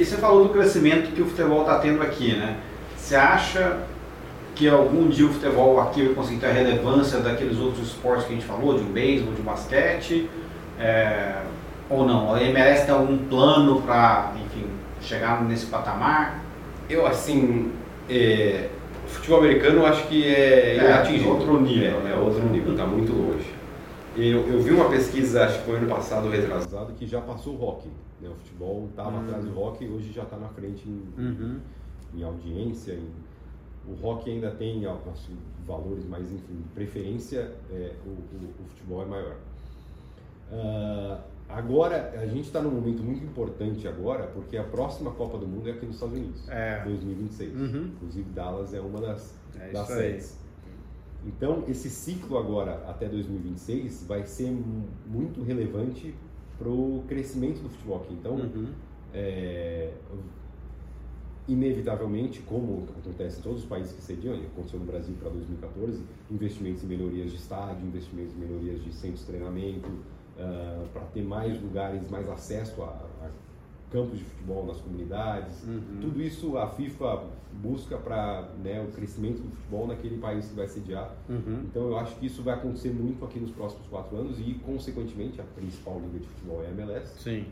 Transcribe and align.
E 0.00 0.04
você 0.04 0.16
falou 0.16 0.44
do 0.44 0.50
crescimento 0.50 1.12
que 1.12 1.22
o 1.22 1.26
futebol 1.26 1.60
está 1.60 1.78
tendo 1.78 2.02
aqui, 2.02 2.34
né? 2.34 2.56
Você 2.96 3.16
acha 3.16 3.78
que 4.54 4.68
algum 4.68 5.08
dia 5.08 5.26
o 5.26 5.30
futebol 5.30 5.80
aqui 5.80 6.04
vai 6.04 6.14
conseguir 6.14 6.40
ter 6.40 6.46
a 6.46 6.52
relevância 6.52 7.20
daqueles 7.20 7.58
outros 7.58 7.88
esportes 7.88 8.26
que 8.26 8.32
a 8.32 8.36
gente 8.36 8.46
falou, 8.46 8.76
de 8.76 8.82
um 8.82 8.92
beisebol, 8.92 9.34
de 9.34 9.40
um 9.40 9.44
basquete? 9.44 10.28
É, 10.78 11.34
ou 11.88 12.06
não? 12.06 12.36
MLS 12.36 12.86
tem 12.86 12.94
algum 12.94 13.18
plano 13.18 13.82
para, 13.82 14.32
enfim, 14.44 14.66
chegar 15.00 15.42
nesse 15.44 15.66
patamar? 15.66 16.42
Eu, 16.88 17.06
assim, 17.06 17.72
é, 18.08 18.68
o 19.06 19.08
futebol 19.08 19.40
americano 19.40 19.80
eu 19.80 19.86
acho 19.86 20.06
que 20.06 20.24
é, 20.26 20.76
é 20.76 20.76
inatingível. 20.76 21.32
outro 21.32 21.60
nível. 21.60 22.00
É, 22.00 22.02
né? 22.02 22.12
é 22.12 22.18
outro 22.18 22.42
nível, 22.44 22.72
está 22.72 22.86
muito 22.86 23.12
longe. 23.12 23.53
Eu, 24.16 24.46
eu 24.46 24.62
vi 24.62 24.70
uma 24.70 24.88
pesquisa, 24.88 25.44
acho 25.44 25.58
que 25.58 25.64
foi 25.64 25.76
ano 25.76 25.88
passado, 25.88 26.28
retrasado, 26.28 26.92
que 26.94 27.06
já 27.06 27.20
passou 27.20 27.56
o 27.56 27.64
hockey. 27.64 27.90
Né? 28.20 28.28
O 28.28 28.34
futebol 28.34 28.86
estava 28.88 29.10
uhum. 29.10 29.24
atrás 29.24 29.44
do 29.44 29.60
hockey, 29.60 29.88
hoje 29.88 30.12
já 30.12 30.22
está 30.22 30.36
na 30.36 30.48
frente 30.48 30.88
em, 30.88 31.02
uhum. 31.18 31.60
em 32.14 32.22
audiência. 32.22 32.92
Em, 32.92 33.08
o 33.86 34.06
hockey 34.06 34.30
ainda 34.30 34.50
tem 34.52 34.86
acho, 34.86 35.32
valores, 35.66 36.06
mas 36.08 36.30
enfim, 36.30 36.54
de 36.56 36.68
preferência 36.74 37.52
é, 37.70 37.92
o, 38.06 38.10
o, 38.10 38.64
o, 38.64 38.68
futebol 38.68 39.02
é 39.02 39.04
maior. 39.04 39.36
Uh, 40.50 41.18
agora, 41.48 42.14
a 42.16 42.26
gente 42.26 42.46
está 42.46 42.62
num 42.62 42.70
momento 42.70 43.02
muito 43.02 43.24
importante 43.24 43.86
agora, 43.88 44.28
porque 44.28 44.56
a 44.56 44.64
próxima 44.64 45.10
Copa 45.10 45.38
do 45.38 45.46
Mundo 45.46 45.68
é 45.68 45.72
aqui 45.72 45.86
nos 45.86 45.96
Estados 45.96 46.16
Unidos, 46.16 46.48
é. 46.48 46.82
2026. 46.84 47.54
Uhum. 47.54 47.90
Inclusive, 47.96 48.30
Dallas 48.30 48.72
é 48.72 48.80
uma 48.80 49.00
das, 49.00 49.34
é 49.58 49.72
das 49.72 49.88
sedes. 49.88 50.43
Então, 51.26 51.64
esse 51.68 51.88
ciclo 51.88 52.36
agora, 52.36 52.84
até 52.86 53.08
2026, 53.08 54.04
vai 54.06 54.24
ser 54.24 54.50
muito 55.06 55.42
relevante 55.42 56.14
para 56.58 56.68
o 56.68 57.02
crescimento 57.08 57.62
do 57.62 57.68
futebol 57.68 57.96
aqui. 58.02 58.14
Então, 58.14 58.34
uhum. 58.34 58.68
é, 59.12 59.92
inevitavelmente, 61.48 62.40
como 62.40 62.86
acontece 62.98 63.40
em 63.40 63.42
todos 63.42 63.60
os 63.60 63.64
países 63.66 63.92
que 63.92 64.02
sediam, 64.02 64.34
aconteceu 64.34 64.78
no 64.78 64.86
Brasil 64.86 65.14
para 65.18 65.30
2014, 65.30 66.02
investimentos 66.30 66.84
em 66.84 66.86
melhorias 66.86 67.30
de 67.30 67.36
estádio, 67.36 67.86
investimentos 67.86 68.34
em 68.34 68.38
melhorias 68.38 68.82
de 68.82 68.92
centros 68.92 69.20
de 69.20 69.26
treinamento, 69.26 69.88
uh, 69.88 70.88
para 70.92 71.02
ter 71.12 71.22
mais 71.22 71.60
lugares, 71.60 72.08
mais 72.10 72.28
acesso 72.28 72.82
a, 72.82 72.86
a 72.86 73.30
campos 73.94 74.18
de 74.18 74.24
futebol 74.24 74.66
nas 74.66 74.80
comunidades. 74.80 75.62
Uhum. 75.62 76.00
Tudo 76.00 76.20
isso 76.20 76.58
a 76.58 76.68
FIFA 76.68 77.22
busca 77.62 77.96
para 77.96 78.48
né, 78.62 78.82
o 78.82 78.90
crescimento 78.90 79.40
do 79.40 79.48
futebol 79.48 79.86
naquele 79.86 80.18
país 80.18 80.48
que 80.48 80.54
vai 80.54 80.66
sediar. 80.66 81.14
Uhum. 81.28 81.62
Então 81.70 81.86
eu 81.86 81.96
acho 81.96 82.16
que 82.16 82.26
isso 82.26 82.42
vai 82.42 82.54
acontecer 82.54 82.90
muito 82.90 83.24
aqui 83.24 83.38
nos 83.38 83.52
próximos 83.52 83.86
quatro 83.86 84.16
anos 84.16 84.40
e, 84.40 84.54
consequentemente, 84.54 85.40
a 85.40 85.44
principal 85.44 86.00
liga 86.00 86.18
de 86.18 86.26
futebol 86.26 86.64
é 86.64 86.66
a 86.66 86.70
MLS. 86.70 87.22
Sim. 87.22 87.46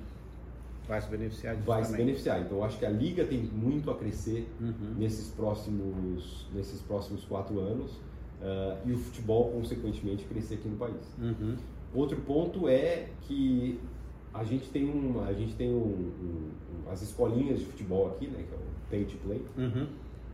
Vai 0.88 1.00
se 1.00 1.08
beneficiar 1.08 1.54
disso 1.54 1.66
Vai 1.66 1.82
também. 1.82 1.96
se 1.96 2.04
beneficiar. 2.04 2.40
Então 2.40 2.58
eu 2.58 2.64
acho 2.64 2.77
que 2.77 2.84
a 2.84 2.90
liga 2.90 3.24
tem 3.24 3.38
muito 3.44 3.88
a 3.88 3.94
crescer 3.94 4.52
uhum. 4.60 4.94
nesses, 4.98 5.28
próximos, 5.28 6.48
nesses 6.52 6.82
próximos 6.82 7.24
quatro 7.24 7.60
anos 7.60 7.92
uh, 7.92 8.77
e 8.84 8.92
o 8.92 8.98
futebol, 8.98 9.52
consequentemente, 9.52 10.24
crescer 10.24 10.54
aqui 10.54 10.68
no 10.68 10.77
país. 10.77 11.14
Uhum. 11.20 11.54
Outro 11.94 12.20
ponto 12.22 12.68
é 12.68 13.10
que 13.20 13.78
a 14.34 14.44
gente 14.44 14.69
tem, 14.70 14.84
um, 14.88 15.22
a 15.25 15.33
gente 15.33 15.55
tem 15.55 15.70
um, 15.70 16.11
um, 16.86 16.91
as 16.91 17.02
escolinhas 17.02 17.58
de 17.58 17.66
futebol 17.66 18.08
aqui, 18.08 18.27
né, 18.28 18.44
que 18.48 18.55
é 18.55 18.56
o 18.56 18.91
Pay 18.91 19.05
to 19.05 19.19
Play. 19.19 19.42
Uhum. 19.58 19.86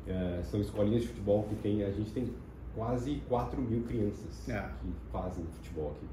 É, 0.07 0.43
são 0.45 0.61
escolinhas 0.61 1.03
de 1.03 1.09
futebol 1.09 1.43
que 1.45 1.55
tem, 1.57 1.83
a 1.85 1.91
gente 1.91 2.11
tem 2.13 2.33
quase 2.75 3.21
4 3.29 3.61
mil 3.61 3.83
crianças 3.83 4.49
é. 4.49 4.61
que 4.81 4.89
fazem 5.13 5.45
futebol 5.57 5.91
aqui. 5.91 6.07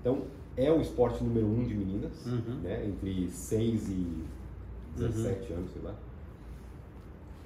Então, 0.00 0.22
é 0.56 0.70
o 0.70 0.80
esporte 0.80 1.22
número 1.24 1.46
um 1.46 1.64
de 1.64 1.74
meninas, 1.74 2.24
uhum. 2.24 2.60
né, 2.62 2.86
entre 2.86 3.28
6 3.28 3.88
e 3.88 4.24
17 4.96 5.52
uhum. 5.52 5.58
anos, 5.58 5.72
sei 5.72 5.82
lá. 5.82 5.94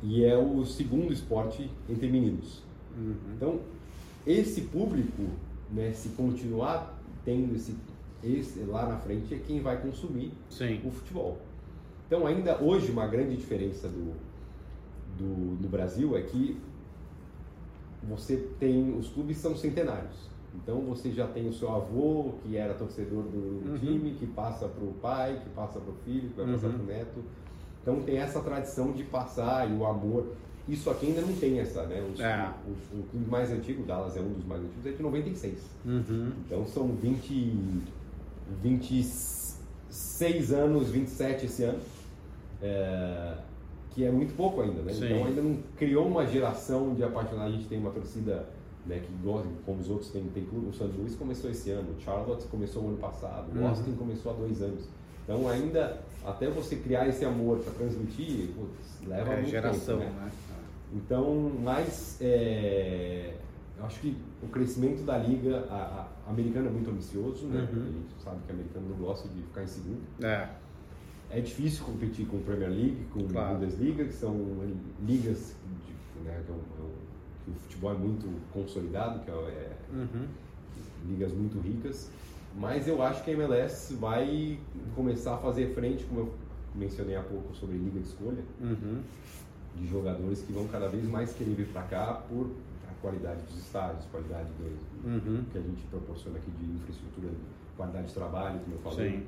E 0.02 0.24
é 0.24 0.36
o 0.36 0.64
segundo 0.64 1.12
esporte 1.12 1.70
entre 1.88 2.08
meninos. 2.08 2.62
Uhum. 2.96 3.14
Então, 3.34 3.60
esse 4.26 4.62
público, 4.62 5.24
né, 5.72 5.92
se 5.92 6.10
continuar 6.10 6.98
tendo 7.24 7.56
esse 7.56 7.74
esse 8.22 8.60
lá 8.60 8.86
na 8.86 8.96
frente 8.96 9.34
é 9.34 9.38
quem 9.38 9.60
vai 9.60 9.80
consumir 9.80 10.32
Sim. 10.48 10.80
o 10.84 10.90
futebol. 10.90 11.38
Então, 12.06 12.26
ainda 12.26 12.62
hoje, 12.62 12.90
uma 12.90 13.06
grande 13.06 13.36
diferença 13.36 13.88
do, 13.88 14.14
do, 15.18 15.56
do 15.56 15.68
Brasil 15.68 16.16
é 16.16 16.22
que 16.22 16.58
você 18.02 18.48
tem 18.58 18.96
os 18.96 19.08
clubes 19.08 19.36
são 19.38 19.56
centenários. 19.56 20.28
Então 20.54 20.80
você 20.80 21.10
já 21.12 21.26
tem 21.26 21.48
o 21.48 21.52
seu 21.52 21.70
avô 21.70 22.34
que 22.42 22.56
era 22.56 22.74
torcedor 22.74 23.22
do 23.24 23.70
uhum. 23.70 23.78
time, 23.78 24.14
que 24.14 24.26
passa 24.26 24.66
para 24.66 24.84
o 24.84 24.94
pai, 24.94 25.40
que 25.42 25.50
passa 25.50 25.78
para 25.78 25.90
o 25.90 25.94
filho, 26.04 26.28
que 26.30 26.36
vai 26.36 26.46
uhum. 26.46 26.52
passar 26.52 26.68
para 26.68 26.82
o 26.82 26.86
neto. 26.86 27.24
Então 27.82 28.02
tem 28.02 28.18
essa 28.18 28.40
tradição 28.40 28.92
de 28.92 29.04
passar 29.04 29.70
e 29.70 29.74
o 29.74 29.86
amor. 29.86 30.26
Isso 30.68 30.90
aqui 30.90 31.06
ainda 31.06 31.22
não 31.22 31.34
tem 31.34 31.58
essa, 31.60 31.84
né? 31.84 32.06
Os, 32.12 32.20
é. 32.20 32.50
o, 32.66 32.96
o, 32.96 33.00
o, 33.00 33.02
clube 33.04 33.30
mais 33.30 33.50
antigo, 33.50 33.84
Dallas 33.84 34.16
é 34.16 34.20
um 34.20 34.32
dos 34.32 34.44
mais 34.44 34.60
antigos, 34.62 34.86
é 34.86 34.90
de 34.90 35.02
96. 35.02 35.64
Uhum. 35.84 36.32
Então 36.44 36.66
são 36.66 36.88
20, 36.88 37.56
26 38.62 40.52
anos, 40.52 40.90
27 40.90 41.46
esse 41.46 41.64
ano, 41.64 41.78
é, 42.62 43.34
que 43.90 44.04
é 44.04 44.10
muito 44.10 44.34
pouco 44.36 44.60
ainda, 44.60 44.82
né? 44.82 44.92
Então 44.94 45.26
ainda 45.26 45.42
não 45.42 45.58
criou 45.76 46.06
uma 46.06 46.26
geração 46.26 46.94
de 46.94 47.02
apaixonados. 47.02 47.54
A 47.54 47.56
gente 47.56 47.68
tem 47.68 47.78
uma 47.78 47.90
torcida 47.90 48.46
né, 48.86 49.00
que 49.00 49.12
gosta, 49.22 49.48
como 49.64 49.80
os 49.80 49.90
outros 49.90 50.10
tem, 50.10 50.24
tem 50.28 50.44
clube. 50.44 50.68
O 50.68 50.72
Santos 50.72 50.96
Luís 50.96 51.14
começou 51.14 51.50
esse 51.50 51.70
ano, 51.70 51.94
o 51.96 52.00
Charlotte 52.00 52.46
começou 52.46 52.84
o 52.84 52.88
ano 52.88 52.96
passado, 52.96 53.52
o 53.54 53.58
uhum. 53.58 53.68
Austin 53.68 53.92
começou 53.92 54.32
há 54.32 54.34
dois 54.34 54.62
anos. 54.62 54.84
Então 55.24 55.46
ainda, 55.46 56.00
até 56.24 56.48
você 56.48 56.76
criar 56.76 57.06
esse 57.06 57.24
amor 57.24 57.58
para 57.58 57.72
transmitir, 57.74 58.48
putz, 58.56 59.06
leva 59.06 59.32
é, 59.32 59.36
muito 59.36 59.50
geração, 59.50 59.98
tempo, 59.98 60.10
né? 60.10 60.24
né? 60.24 60.32
Então, 60.94 61.52
mas 61.62 62.16
é, 62.20 63.34
eu 63.78 63.86
acho 63.86 64.00
que 64.00 64.16
o 64.42 64.48
crescimento 64.48 65.04
da 65.04 65.16
liga, 65.16 65.64
a, 65.70 66.08
a 66.26 66.30
americana 66.30 66.68
é 66.68 66.70
muito 66.70 66.90
ambicioso, 66.90 67.46
né? 67.46 67.68
Uhum. 67.72 67.82
A 67.82 67.86
gente 67.86 68.22
sabe 68.24 68.36
que 68.44 68.52
o 68.52 68.54
americano 68.54 68.88
não 68.88 68.96
gosta 68.96 69.28
de 69.28 69.40
ficar 69.42 69.62
em 69.62 69.66
segundo. 69.68 70.02
É. 70.20 70.48
É 71.30 71.40
difícil 71.40 71.84
competir 71.84 72.26
com 72.26 72.38
Premier 72.40 72.70
League, 72.70 73.06
com 73.12 73.26
claro. 73.28 73.58
Bundesliga, 73.58 74.04
que 74.04 74.14
são 74.14 74.34
ligas 75.06 75.54
de, 75.86 76.24
né, 76.24 76.42
que, 76.44 76.50
é 76.50 76.54
um, 76.54 76.58
é 76.58 77.44
que, 77.44 77.50
o 77.50 77.54
futebol 77.54 77.92
é 77.92 77.98
muito 77.98 78.26
consolidado, 78.52 79.20
que 79.20 79.30
é, 79.30 79.34
é, 79.34 79.76
uhum. 79.92 80.26
ligas 81.06 81.32
muito 81.32 81.60
ricas. 81.60 82.10
Mas 82.56 82.88
eu 82.88 83.00
acho 83.02 83.22
que 83.22 83.30
a 83.30 83.34
MLS 83.34 83.94
vai 83.94 84.58
começar 84.96 85.34
a 85.34 85.38
fazer 85.38 85.74
frente, 85.74 86.04
como 86.04 86.20
eu 86.20 86.34
mencionei 86.74 87.14
há 87.14 87.22
pouco 87.22 87.54
sobre 87.54 87.76
liga 87.76 88.00
de 88.00 88.08
escolha, 88.08 88.42
uhum. 88.60 89.02
de 89.76 89.86
jogadores 89.86 90.40
que 90.40 90.52
vão 90.52 90.66
cada 90.66 90.88
vez 90.88 91.06
mais 91.06 91.32
querer 91.34 91.54
vir 91.54 91.68
para 91.68 91.82
cá 91.82 92.22
por 92.28 92.50
qualidade 93.00 93.42
dos 93.42 93.56
estádios, 93.58 94.04
qualidade 94.10 94.48
do, 94.58 95.08
uhum. 95.08 95.44
que 95.50 95.58
a 95.58 95.60
gente 95.60 95.82
proporciona 95.90 96.38
aqui 96.38 96.50
de 96.50 96.64
infraestrutura, 96.64 97.28
qualidade 97.76 98.08
de 98.08 98.14
trabalho, 98.14 98.60
como 98.60 98.76
eu 98.76 98.80
falei. 98.80 99.26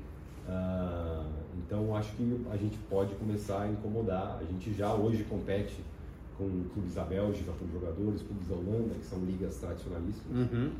Uh, 0.48 1.26
então 1.58 1.94
acho 1.94 2.12
que 2.16 2.46
a 2.50 2.56
gente 2.56 2.76
pode 2.88 3.14
começar 3.14 3.62
a 3.62 3.68
incomodar. 3.68 4.38
A 4.40 4.44
gente 4.44 4.72
já 4.74 4.92
hoje 4.94 5.24
compete 5.24 5.80
com 6.36 6.64
clubes 6.72 6.94
da 6.94 7.04
Bélgica, 7.04 7.52
com 7.52 7.68
jogadores, 7.68 8.22
clubes 8.22 8.48
da 8.48 8.54
Holanda, 8.54 8.94
que 8.94 9.04
são 9.04 9.18
ligas 9.20 9.56
tradicionalíssimas. 9.58 10.50
Uhum. 10.50 10.72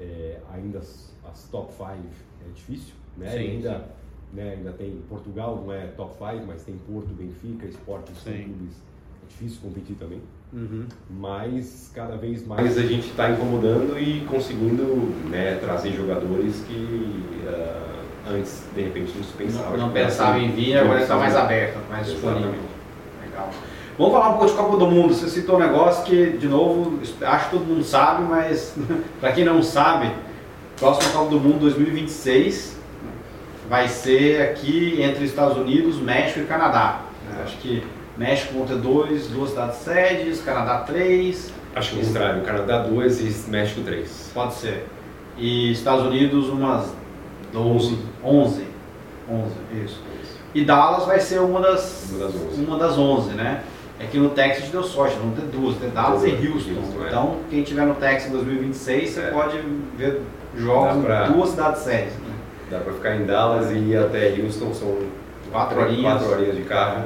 É, 0.00 0.40
ainda 0.50 0.78
as, 0.78 1.14
as, 1.30 1.44
top 1.48 1.72
5 1.72 1.84
é 1.90 2.50
difícil, 2.54 2.94
né? 3.16 3.30
Sim, 3.30 3.38
ainda, 3.38 3.78
sim. 3.78 4.36
Né, 4.36 4.54
ainda 4.54 4.72
tem 4.72 5.02
Portugal, 5.08 5.56
não 5.56 5.70
é 5.72 5.88
top 5.88 6.14
5, 6.14 6.46
mas 6.46 6.64
tem 6.64 6.76
Porto, 6.78 7.08
Benfica, 7.08 7.66
Sporting, 7.66 8.14
são 8.14 8.32
clubes. 8.32 8.76
É 9.22 9.26
difícil 9.28 9.60
competir 9.60 9.96
também. 9.96 10.22
Uhum. 10.52 10.84
Mas 11.08 11.90
cada 11.94 12.16
vez 12.16 12.46
mais 12.46 12.76
a 12.76 12.82
gente 12.82 13.08
está 13.08 13.30
incomodando 13.30 13.98
e 13.98 14.20
conseguindo 14.28 14.84
né, 15.30 15.58
trazer 15.60 15.92
jogadores 15.92 16.62
que 16.68 17.24
uh, 17.46 18.32
antes 18.34 18.64
de 18.74 18.82
repente 18.82 19.12
não 19.16 19.24
se 19.24 19.32
pensava. 19.32 19.76
Não, 19.76 19.86
não 19.86 19.92
pensava 19.92 20.38
em 20.38 20.50
vir, 20.52 20.76
agora 20.76 21.00
está 21.00 21.16
mais 21.16 21.34
aberto, 21.34 21.78
mais 21.88 22.06
disponível. 22.06 22.54
Legal. 23.24 23.50
Vamos 23.96 24.12
falar 24.12 24.28
um 24.28 24.38
pouco 24.38 24.46
de 24.46 24.52
Copa 24.52 24.76
do 24.76 24.86
Mundo. 24.86 25.14
Você 25.14 25.28
citou 25.28 25.56
um 25.56 25.60
negócio 25.60 26.04
que, 26.04 26.36
de 26.36 26.48
novo, 26.48 27.00
acho 27.22 27.44
que 27.46 27.50
todo 27.50 27.64
mundo 27.64 27.82
sabe, 27.82 28.24
mas 28.24 28.76
para 29.20 29.32
quem 29.32 29.44
não 29.44 29.62
sabe, 29.62 30.10
próximo 30.78 31.12
Copa 31.14 31.30
do 31.30 31.40
Mundo 31.40 31.60
2026 31.60 32.76
vai 33.70 33.88
ser 33.88 34.42
aqui 34.42 35.00
entre 35.00 35.24
Estados 35.24 35.56
Unidos, 35.56 35.96
México 35.96 36.40
e 36.40 36.44
Canadá. 36.44 37.00
Acho 37.42 37.56
que 37.56 37.82
México 38.16 38.54
vão 38.54 38.66
ter 38.66 38.76
dois, 38.76 39.28
duas 39.28 39.50
cidades 39.50 39.76
sedes, 39.76 40.42
Canadá 40.42 40.80
três. 40.80 41.52
Acho 41.74 41.94
que 41.94 42.00
o 42.00 42.06
contrário, 42.06 42.42
Canadá 42.42 42.78
duas 42.78 43.20
e 43.20 43.50
México 43.50 43.80
três. 43.82 44.30
Pode 44.34 44.54
ser. 44.54 44.86
E 45.38 45.72
Estados 45.72 46.04
Unidos 46.04 46.48
umas 46.48 46.92
12, 47.52 47.98
11. 48.22 48.66
11, 49.30 49.52
isso. 49.84 50.00
E 50.54 50.64
Dallas 50.64 51.06
vai 51.06 51.18
ser 51.20 51.40
uma 51.40 51.60
das, 51.60 52.10
uma 52.10 52.18
das 52.26 52.34
11, 52.34 52.64
uma 52.64 52.78
das 52.78 52.98
11 52.98 53.30
né? 53.34 53.62
É 53.98 54.06
que 54.06 54.18
no 54.18 54.30
Texas 54.30 54.68
deu 54.68 54.82
sorte, 54.82 55.16
vão 55.16 55.30
ter 55.30 55.42
duas, 55.42 55.76
ter 55.76 55.88
Dallas 55.90 56.24
e 56.24 56.30
Houston. 56.30 56.72
Houston 56.72 57.04
é. 57.04 57.08
então, 57.08 57.36
quem 57.48 57.62
tiver 57.62 57.86
no 57.86 57.94
Texas 57.94 58.28
em 58.28 58.32
2026, 58.32 59.10
você 59.10 59.20
é. 59.20 59.30
pode 59.30 59.58
ver 59.96 60.20
jogos 60.56 61.04
pra... 61.04 61.28
duas 61.28 61.50
cidades 61.50 61.82
sedes. 61.82 62.12
Né? 62.14 62.34
Dá 62.70 62.80
para 62.80 62.92
ficar 62.92 63.16
em 63.16 63.24
Dallas 63.24 63.70
e 63.70 63.74
ir 63.74 63.96
até 63.96 64.34
Houston, 64.40 64.74
são 64.74 64.98
quatro 65.50 65.80
horinhas, 65.80 66.02
quatro 66.02 66.32
horinhas 66.32 66.56
de 66.56 66.62
carro. 66.62 67.04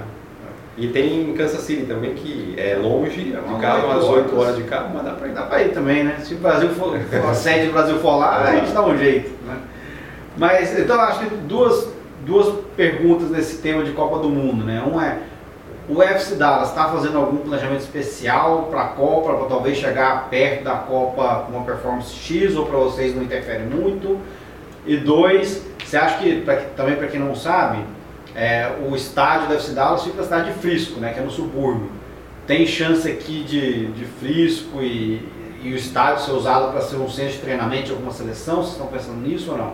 E 0.77 0.89
tem 0.89 1.33
Kansas 1.33 1.63
City 1.63 1.87
também, 1.87 2.15
que 2.15 2.55
é 2.59 2.77
longe, 2.77 3.25
de 3.25 3.61
carro, 3.61 3.87
umas 3.87 4.05
8 4.05 4.39
horas 4.39 4.57
de 4.57 4.65
carro, 4.65 4.91
mas 4.93 5.05
dá 5.05 5.13
pra 5.13 5.29
ir. 5.29 5.33
Dá 5.33 5.63
ir 5.63 5.69
também, 5.71 6.05
né? 6.05 6.19
Se 6.23 6.35
o 6.35 6.39
Brasil 6.39 6.69
for, 6.71 6.95
a 6.97 7.33
sede 7.35 7.69
do 7.69 7.73
Brasil 7.73 7.99
for 7.99 8.17
lá, 8.17 8.43
a 8.43 8.57
gente 8.57 8.73
dá 8.73 8.85
um 8.85 8.97
jeito, 8.97 9.31
né? 9.47 9.57
Mas, 10.37 10.79
então, 10.79 11.01
acho 11.01 11.21
que 11.21 11.35
duas, 11.35 11.89
duas 12.27 12.55
perguntas 12.77 13.31
nesse 13.31 13.63
tema 13.63 13.83
de 13.85 13.93
Copa 13.93 14.19
do 14.19 14.29
Mundo, 14.29 14.65
né? 14.65 14.83
Um 14.83 15.01
é, 15.01 15.19
o 15.89 16.03
FC 16.03 16.35
Dallas 16.35 16.69
está 16.69 16.89
fazendo 16.89 17.17
algum 17.17 17.39
planejamento 17.39 17.81
especial 17.81 18.65
para 18.71 18.83
a 18.83 18.89
Copa, 18.89 19.33
para 19.33 19.47
talvez 19.47 19.79
chegar 19.79 20.29
perto 20.29 20.65
da 20.65 20.75
Copa 20.75 21.47
com 21.47 21.57
uma 21.57 21.65
performance 21.65 22.13
X, 22.13 22.55
ou 22.55 22.67
para 22.67 22.77
vocês 22.77 23.15
não 23.15 23.23
interfere 23.23 23.63
muito? 23.63 24.19
E 24.85 24.99
dois, 24.99 25.65
você 25.83 25.97
acha 25.97 26.19
que, 26.19 26.43
pra, 26.43 26.57
também 26.77 26.97
para 26.97 27.07
quem 27.07 27.19
não 27.19 27.35
sabe, 27.35 27.79
é, 28.37 28.71
o 28.87 28.95
estádio 28.95 29.49
da 29.49 29.55
FC 29.55 29.73
Dallas 29.73 30.05
fica 30.05 30.19
na 30.19 30.25
cidade 30.25 30.53
de 30.53 30.59
Frisco, 30.59 31.01
né, 31.01 31.15
que 31.15 31.19
é 31.19 31.23
no 31.23 31.31
subúrbio. 31.31 31.91
Tem 32.47 32.67
chance 32.67 33.11
aqui 33.11 33.43
de, 33.43 33.87
de 33.87 34.05
Frisco 34.05 34.83
e, 34.83 35.27
e 35.63 35.73
o 35.73 35.75
estádio 35.77 36.23
ser 36.23 36.33
usado 36.33 36.71
para 36.71 36.83
ser 36.83 36.97
um 36.97 37.09
centro 37.09 37.33
de 37.33 37.39
treinamento 37.39 37.87
de 37.87 37.93
alguma 37.93 38.13
seleção? 38.13 38.57
Vocês 38.57 38.73
estão 38.73 38.89
pensando 38.89 39.27
nisso 39.27 39.53
ou 39.53 39.57
não? 39.57 39.73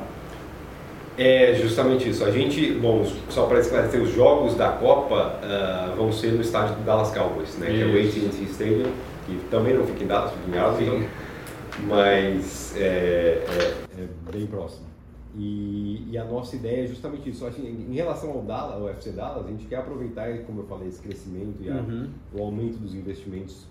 É 1.19 1.59
justamente 1.61 2.09
isso. 2.09 2.25
A 2.25 2.31
gente, 2.31 2.73
bom, 2.75 3.05
só 3.29 3.47
para 3.47 3.59
esclarecer, 3.59 4.01
os 4.01 4.15
jogos 4.15 4.55
da 4.55 4.69
Copa 4.69 5.41
uh, 5.43 5.97
vão 5.97 6.13
ser 6.13 6.33
no 6.33 6.41
estádio 6.41 6.77
do 6.77 6.85
Dallas 6.85 7.11
Cowboys, 7.11 7.59
né, 7.59 7.67
que 7.67 7.83
é 7.83 7.85
o 7.85 7.91
AT&T 7.91 8.45
Stadium, 8.45 8.93
que 9.27 9.41
também 9.51 9.75
não 9.75 9.85
fica 9.85 10.05
em 10.05 10.07
Dallas, 10.07 10.31
fica 10.31 10.57
em 10.57 10.61
Arlington, 10.61 11.09
mas 11.89 12.75
é, 12.77 13.45
é, 13.49 13.75
é 13.99 14.33
bem 14.33 14.47
próximo. 14.47 14.92
E, 15.35 16.09
e, 16.11 16.19
a 16.19 16.25
nossa 16.25 16.57
ideia 16.57 16.85
é 16.85 16.87
justamente 16.87 17.31
isso. 17.31 17.47
Assim, 17.47 17.67
em 17.67 17.95
relação 17.95 18.31
ao 18.31 18.43
Dallas, 18.43 18.83
ao 18.83 18.89
FC 18.91 19.13
Dallas, 19.13 19.47
a 19.47 19.51
gente 19.51 19.65
quer 19.67 19.77
aproveitar, 19.77 20.31
como 20.45 20.61
eu 20.61 20.67
falei, 20.67 20.89
esse 20.89 21.01
crescimento 21.01 21.63
e 21.63 21.71
a, 21.71 21.77
uhum. 21.77 22.11
o 22.35 22.43
aumento 22.43 22.77
dos 22.79 22.95
investimentos 22.95 23.67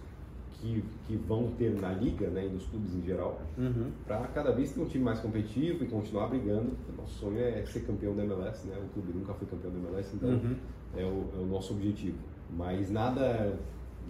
que, 0.62 0.84
que 1.08 1.16
vão 1.16 1.52
ter 1.58 1.72
na 1.80 1.92
liga, 1.92 2.30
né, 2.30 2.46
e 2.46 2.50
nos 2.50 2.66
clubes 2.68 2.94
em 2.94 3.02
geral, 3.02 3.42
uhum. 3.58 3.92
para 4.06 4.20
cada 4.28 4.52
vez 4.52 4.72
ter 4.72 4.80
um 4.80 4.86
time 4.86 5.04
mais 5.04 5.20
competitivo 5.20 5.84
e 5.84 5.88
continuar 5.88 6.28
brigando. 6.28 6.72
O 6.94 7.02
nosso 7.02 7.20
sonho 7.20 7.40
é 7.40 7.66
ser 7.66 7.82
campeão 7.82 8.16
da 8.16 8.24
MLS, 8.24 8.68
né? 8.68 8.78
O 8.78 8.94
clube 8.94 9.18
nunca 9.18 9.34
foi 9.34 9.48
campeão 9.48 9.72
da 9.72 9.80
MLS, 9.80 10.16
então 10.16 10.30
uhum. 10.30 10.56
é, 10.96 11.04
o, 11.04 11.26
é, 11.36 11.40
o, 11.42 11.46
nosso 11.46 11.74
objetivo. 11.74 12.18
Mas 12.52 12.92
nada 12.92 13.58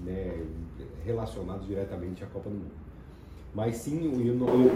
né, 0.04 0.46
relacionado 1.06 1.66
diretamente 1.66 2.24
à 2.24 2.28
Copa 2.28 2.50
do 2.50 2.56
Mundo. 2.56 2.81
Mas 3.54 3.76
sim, 3.76 4.10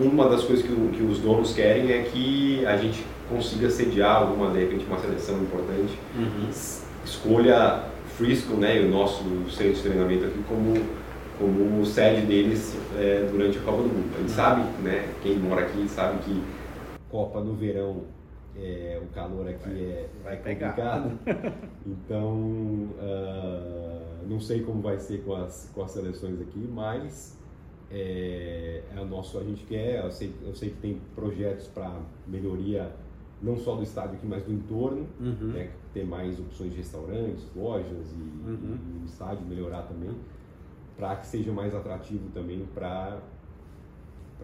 uma 0.02 0.28
das 0.28 0.44
coisas 0.44 0.66
que, 0.66 0.74
que, 0.74 1.02
os 1.02 1.20
donos 1.20 1.54
querem 1.54 1.92
é 1.92 2.04
que 2.04 2.66
a 2.66 2.76
gente 2.76 3.06
consiga 3.30 3.70
sediar 3.70 4.24
alguma, 4.24 4.52
de 4.52 4.60
repente, 4.60 4.86
uma 4.86 5.00
seleção 5.00 5.42
importante. 5.42 5.98
Uhum. 6.16 6.50
Escolha 7.06 7.84
Frisco, 8.18 8.56
né, 8.56 8.80
o 8.82 8.90
nosso 8.90 9.24
centro 9.50 9.76
de 9.76 9.82
treinamento 9.82 10.26
aqui, 10.26 10.44
como, 10.48 10.74
como 11.40 11.86
sede 11.86 12.26
deles 12.26 12.76
é, 12.98 13.26
durante 13.32 13.58
a 13.58 13.62
Copa 13.62 13.84
do 13.84 13.88
Mundo. 13.88 14.14
A 14.16 14.20
gente 14.20 14.30
uhum. 14.30 14.36
sabe, 14.36 14.62
né, 14.84 15.10
quem 15.24 15.38
mora 15.38 15.62
aqui 15.62 15.88
sabe 15.88 16.20
que 16.24 16.44
Copa 17.10 17.40
no 17.40 17.54
verão, 17.54 18.04
é, 18.58 19.00
o 19.02 19.08
calor 19.14 19.48
aqui 19.48 19.70
vai, 19.70 19.82
é, 19.82 20.10
vai 20.22 20.38
complicado. 20.38 21.20
então, 21.86 22.34
uh, 23.00 24.28
não 24.28 24.40
sei 24.40 24.64
como 24.64 24.82
vai 24.82 24.98
ser 24.98 25.20
com 25.24 25.34
as, 25.34 25.72
com 25.74 25.82
as 25.82 25.92
seleções 25.92 26.42
aqui, 26.42 26.68
mas 26.74 27.38
é, 27.92 28.84
é 28.96 29.00
o 29.00 29.06
nosso, 29.06 29.38
a 29.38 29.44
gente 29.44 29.64
quer, 29.66 30.04
eu 30.04 30.12
sei, 30.12 30.34
eu 30.44 30.56
sei 30.56 30.70
que 30.70 30.78
tem 30.78 31.02
projetos 31.14 31.68
para 31.68 32.02
melhoria 32.28 32.92
não 33.42 33.58
só 33.58 33.76
do 33.76 33.84
estádio 33.84 34.16
aqui, 34.16 34.26
mas 34.26 34.44
do 34.44 34.54
entorno, 34.54 35.06
uhum. 35.20 35.52
né, 35.52 35.72
ter 35.94 36.06
mais 36.06 36.40
opções 36.40 36.72
de 36.72 36.78
restaurantes, 36.78 37.46
lojas 37.56 38.12
e, 38.12 38.48
uhum. 38.50 38.78
e 38.96 39.04
o 39.04 39.06
estádio 39.06 39.46
melhorar 39.46 39.84
também, 39.84 40.16
para 40.98 41.16
que 41.18 41.28
seja 41.28 41.52
mais 41.52 41.76
atrativo 41.76 42.30
também 42.34 42.66
para 42.74 43.20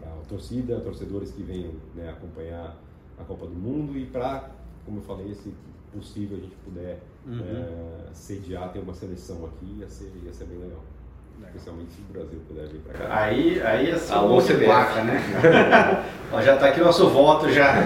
a 0.02 0.28
torcida, 0.28 0.80
torcedores 0.80 1.32
que 1.32 1.42
venham 1.42 1.72
né, 1.94 2.10
acompanhar 2.10 2.76
a 3.18 3.24
Copa 3.24 3.46
do 3.46 3.54
Mundo 3.54 3.98
e 3.98 4.06
para, 4.06 4.50
como 4.84 4.98
eu 4.98 5.02
falei, 5.02 5.34
se 5.34 5.52
possível 5.92 6.38
a 6.38 6.40
gente 6.40 6.56
puder 6.64 7.02
uhum. 7.26 7.40
é, 7.40 8.10
sediar, 8.12 8.72
ter 8.72 8.80
uma 8.80 8.94
seleção 8.94 9.44
aqui, 9.46 9.66
ia 9.78 9.88
ser, 9.88 10.12
ia 10.24 10.32
ser 10.32 10.46
bem 10.46 10.58
legal. 10.58 10.82
Especialmente 11.54 11.92
se 11.92 12.00
o 12.00 12.12
Brasil 12.12 12.40
puder 12.48 12.66
vir 12.66 12.80
para 12.80 13.06
cá. 13.06 13.22
Aí, 13.24 13.62
aí 13.62 13.90
é 13.90 13.96
só 13.96 14.16
Alô, 14.16 14.40
placa, 14.40 15.02
né? 15.04 16.04
já 16.42 16.54
está 16.54 16.68
aqui 16.68 16.80
o 16.80 16.84
nosso 16.84 17.08
voto 17.10 17.52
já. 17.52 17.82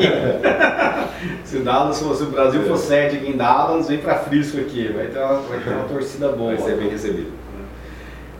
se, 1.44 1.58
Dallas, 1.58 1.96
se 1.96 2.04
o 2.04 2.26
Brasil 2.26 2.62
for 2.62 2.76
sede 2.76 3.16
aqui 3.16 3.31
em 3.31 3.37
Dallas, 3.37 3.88
vem 3.88 3.98
para 3.98 4.14
Frisco 4.16 4.58
aqui. 4.60 4.88
Vai 4.88 5.06
ter, 5.06 5.19
uma, 5.19 5.40
vai 5.40 5.58
ter 5.58 5.70
uma 5.70 5.84
torcida 5.88 6.28
boa. 6.28 6.54
Vai 6.54 6.64
ser 6.64 6.76
bem 6.76 6.88
recebido. 6.88 7.32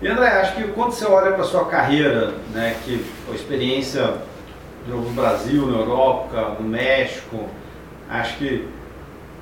E 0.01 0.09
André, 0.09 0.29
acho 0.29 0.55
que 0.55 0.65
quando 0.69 0.93
você 0.93 1.07
olha 1.07 1.33
para 1.33 1.43
sua 1.43 1.65
carreira, 1.65 2.35
né, 2.53 2.77
que 2.85 3.05
a 3.31 3.35
experiência 3.35 4.15
no 4.87 5.01
Brasil, 5.11 5.67
na 5.67 5.79
Europa, 5.79 6.57
no 6.61 6.69
México, 6.69 7.49
acho 8.09 8.37
que 8.37 8.69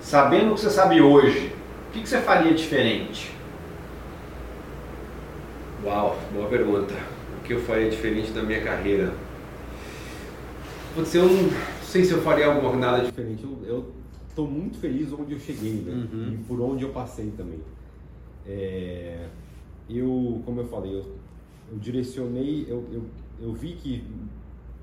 sabendo 0.00 0.52
o 0.52 0.54
que 0.54 0.60
você 0.60 0.70
sabe 0.70 1.02
hoje, 1.02 1.52
o 1.88 1.92
que, 1.92 2.00
que 2.02 2.08
você 2.08 2.18
faria 2.18 2.54
diferente? 2.54 3.34
Uau, 5.84 6.16
boa 6.32 6.48
pergunta. 6.48 6.94
O 7.38 7.44
que 7.44 7.52
eu 7.52 7.60
faria 7.60 7.90
diferente 7.90 8.30
na 8.30 8.42
minha 8.42 8.62
carreira? 8.62 9.12
Putz, 10.94 11.14
eu 11.14 11.28
não 11.28 11.50
sei 11.82 12.02
se 12.04 12.12
eu 12.12 12.22
faria 12.22 12.46
alguma 12.46 12.74
nada 12.74 13.04
diferente. 13.04 13.44
Eu 13.66 13.92
estou 14.26 14.48
muito 14.48 14.78
feliz 14.78 15.12
onde 15.12 15.34
eu 15.34 15.38
cheguei 15.38 15.82
né? 15.82 15.92
Uhum. 16.10 16.32
e 16.32 16.36
por 16.44 16.58
onde 16.62 16.84
eu 16.84 16.88
passei 16.88 17.30
também. 17.36 17.60
É, 18.46 19.26
eu, 19.90 20.40
como 20.46 20.62
eu 20.62 20.66
falei, 20.68 20.94
eu, 20.94 21.04
eu 21.70 21.78
direcionei, 21.78 22.64
eu, 22.66 22.82
eu, 22.90 23.02
eu, 23.42 23.52
vi 23.52 23.74
que 23.74 24.02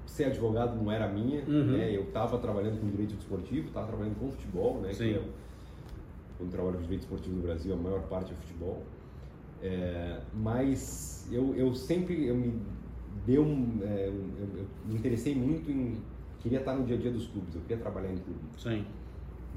ser 0.06 0.25
advogado 0.25 0.80
não 0.80 0.92
era 0.92 1.07
minha, 1.07 1.42
uhum. 1.47 1.77
né? 1.77 1.95
Eu 1.95 2.04
estava 2.04 2.38
trabalhando 2.38 2.80
com 2.80 2.88
direito 2.88 3.15
desportivo, 3.15 3.69
estava 3.69 3.88
trabalhando 3.88 4.19
com 4.19 4.30
futebol, 4.30 4.80
né? 4.81 4.94
Sim. 4.94 5.13
Que 5.13 5.15
é, 5.15 5.21
quando 6.38 6.51
trabalho 6.51 6.75
com 6.75 6.83
direito 6.83 7.01
esportivo 7.01 7.38
no 7.38 7.42
Brasil, 7.42 7.74
a 7.74 7.77
maior 7.77 8.01
parte 8.01 8.31
é 8.31 8.36
futebol. 8.36 8.83
É, 9.62 10.19
mas 10.34 11.28
eu, 11.31 11.56
eu 11.56 11.74
sempre 11.74 12.25
eu 12.25 12.36
me 12.36 12.60
deu 13.25 13.44
um, 13.44 13.80
é, 13.84 14.08
eu, 14.08 14.13
eu, 14.58 14.66
me 14.88 14.96
interessei 14.96 15.36
muito 15.36 15.69
em 15.69 15.98
queria 16.40 16.60
estar 16.60 16.74
no 16.75 16.84
dia 16.84 16.96
a 16.96 17.00
dia 17.00 17.12
dos 17.12 17.28
clubes, 17.28 17.54
eu 17.54 17.62
queria 17.62 17.78
trabalhar 17.78 18.12
em 18.12 18.18
clube. 18.18 18.40
Sim. 18.58 18.84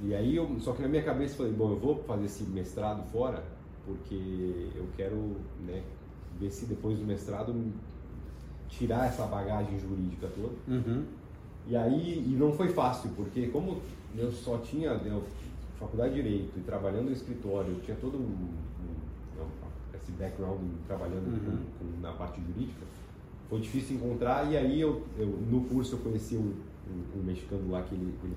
E 0.02 0.14
aí 0.14 0.36
eu 0.36 0.58
só 0.60 0.72
que 0.72 0.82
na 0.82 0.88
minha 0.88 1.02
cabeça 1.02 1.36
falei, 1.36 1.52
bom, 1.52 1.70
eu 1.70 1.78
vou 1.78 1.96
fazer 2.02 2.26
esse 2.26 2.42
mestrado 2.44 3.02
fora 3.10 3.42
porque 3.86 4.70
eu 4.74 4.86
quero, 4.96 5.36
né, 5.66 5.82
ver 6.38 6.50
se 6.50 6.66
depois 6.66 6.98
do 6.98 7.04
mestrado 7.04 7.54
tirar 8.68 9.06
essa 9.06 9.26
bagagem 9.26 9.78
jurídica 9.78 10.28
toda. 10.34 10.54
Uhum. 10.68 11.04
E 11.66 11.76
aí 11.76 12.18
e 12.18 12.36
não 12.36 12.52
foi 12.52 12.68
fácil, 12.68 13.10
porque 13.16 13.48
como 13.48 13.80
eu 14.16 14.30
só 14.30 14.58
tinha 14.58 14.90
eu, 14.90 15.22
faculdade 15.78 16.14
de 16.14 16.22
direito 16.22 16.58
e 16.58 16.60
trabalhando 16.60 17.06
no 17.06 17.12
escritório, 17.12 17.72
eu 17.72 17.80
tinha 17.80 17.96
todo 17.96 18.18
um 18.18 18.64
esse 19.96 20.12
background 20.12 20.60
trabalhando 20.86 21.26
uhum. 21.26 21.58
com, 21.78 21.86
com, 21.86 22.00
na 22.00 22.12
parte 22.12 22.40
jurídica, 22.40 22.84
foi 23.48 23.60
difícil 23.60 23.96
encontrar. 23.96 24.50
E 24.50 24.56
aí, 24.56 24.80
eu, 24.80 25.02
eu 25.18 25.26
no 25.26 25.62
curso, 25.62 25.94
eu 25.94 25.98
conheci 25.98 26.36
um, 26.36 26.52
um, 26.90 27.20
um 27.20 27.22
mexicano 27.22 27.70
lá 27.70 27.82
que 27.82 27.94
ele, 27.94 28.14
ele 28.22 28.34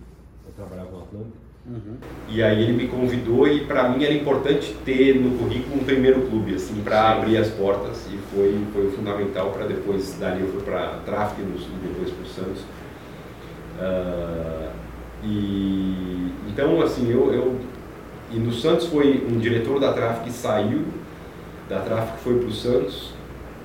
trabalhava 0.55 0.91
no 0.91 1.03
Atlântico. 1.03 1.47
Uhum. 1.67 1.97
E 2.29 2.41
aí 2.41 2.63
ele 2.63 2.71
me 2.71 2.87
convidou 2.87 3.45
e 3.45 3.65
para 3.65 3.89
mim 3.89 4.01
era 4.01 4.13
importante 4.13 4.73
ter 4.85 5.19
no 5.19 5.37
currículo 5.37 5.81
um 5.81 5.83
primeiro 5.83 6.21
clube, 6.27 6.55
assim, 6.55 6.81
para 6.81 7.11
abrir 7.11 7.35
as 7.35 7.49
portas 7.49 8.07
e 8.09 8.17
foi, 8.33 8.65
foi 8.71 8.89
fundamental 8.91 9.51
para 9.51 9.67
depois, 9.67 10.17
dali 10.17 10.41
eu 10.41 10.47
fui 10.47 10.61
para 10.61 10.99
tráfico 10.99 11.41
e 11.41 11.87
depois 11.87 12.09
para 12.09 12.23
o 12.23 12.25
Santos. 12.25 12.61
Uh, 13.79 14.71
e 15.25 16.31
então 16.47 16.81
assim, 16.81 17.11
eu, 17.11 17.33
eu, 17.33 17.59
e 18.31 18.39
no 18.39 18.53
Santos 18.53 18.87
foi 18.87 19.27
um 19.29 19.37
diretor 19.37 19.77
da 19.77 19.91
tráfico 19.91 20.25
que 20.25 20.31
saiu 20.31 20.85
da 21.69 21.79
Tráfico 21.79 22.17
foi 22.19 22.39
para 22.39 22.47
o 22.47 22.51
Santos, 22.51 23.13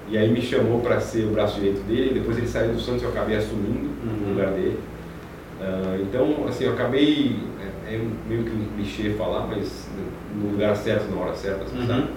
e 0.09 0.19
aí 0.19 0.31
me 0.31 0.43
chamou 0.43 0.81
para 0.81 1.01
ser 1.01 1.25
o 1.25 1.31
braço 1.31 1.61
direito 1.61 1.83
dele, 1.87 2.15
depois 2.15 2.37
ele 2.37 2.49
saiu 2.49 2.73
do 2.73 2.81
Santos 2.81 3.03
e 3.03 3.05
eu 3.05 3.11
acabei 3.11 3.37
assumindo 3.37 3.89
uhum. 4.05 4.27
o 4.27 4.29
lugar 4.31 4.51
dele. 4.51 4.79
Uh, 5.61 6.03
então, 6.03 6.47
assim, 6.49 6.65
eu 6.65 6.73
acabei, 6.73 7.37
é, 7.87 7.95
é, 7.95 8.01
meio 8.29 8.45
que 8.45 8.51
um 8.51 8.67
clichê 8.75 9.11
falar, 9.11 9.47
mas 9.47 9.89
no 10.35 10.51
lugar 10.51 10.77
certo, 10.77 11.09
na 11.09 11.21
hora 11.21 11.35
certa, 11.35 11.65
assim, 11.65 11.79
uhum. 11.79 11.87
sabe? 11.87 12.09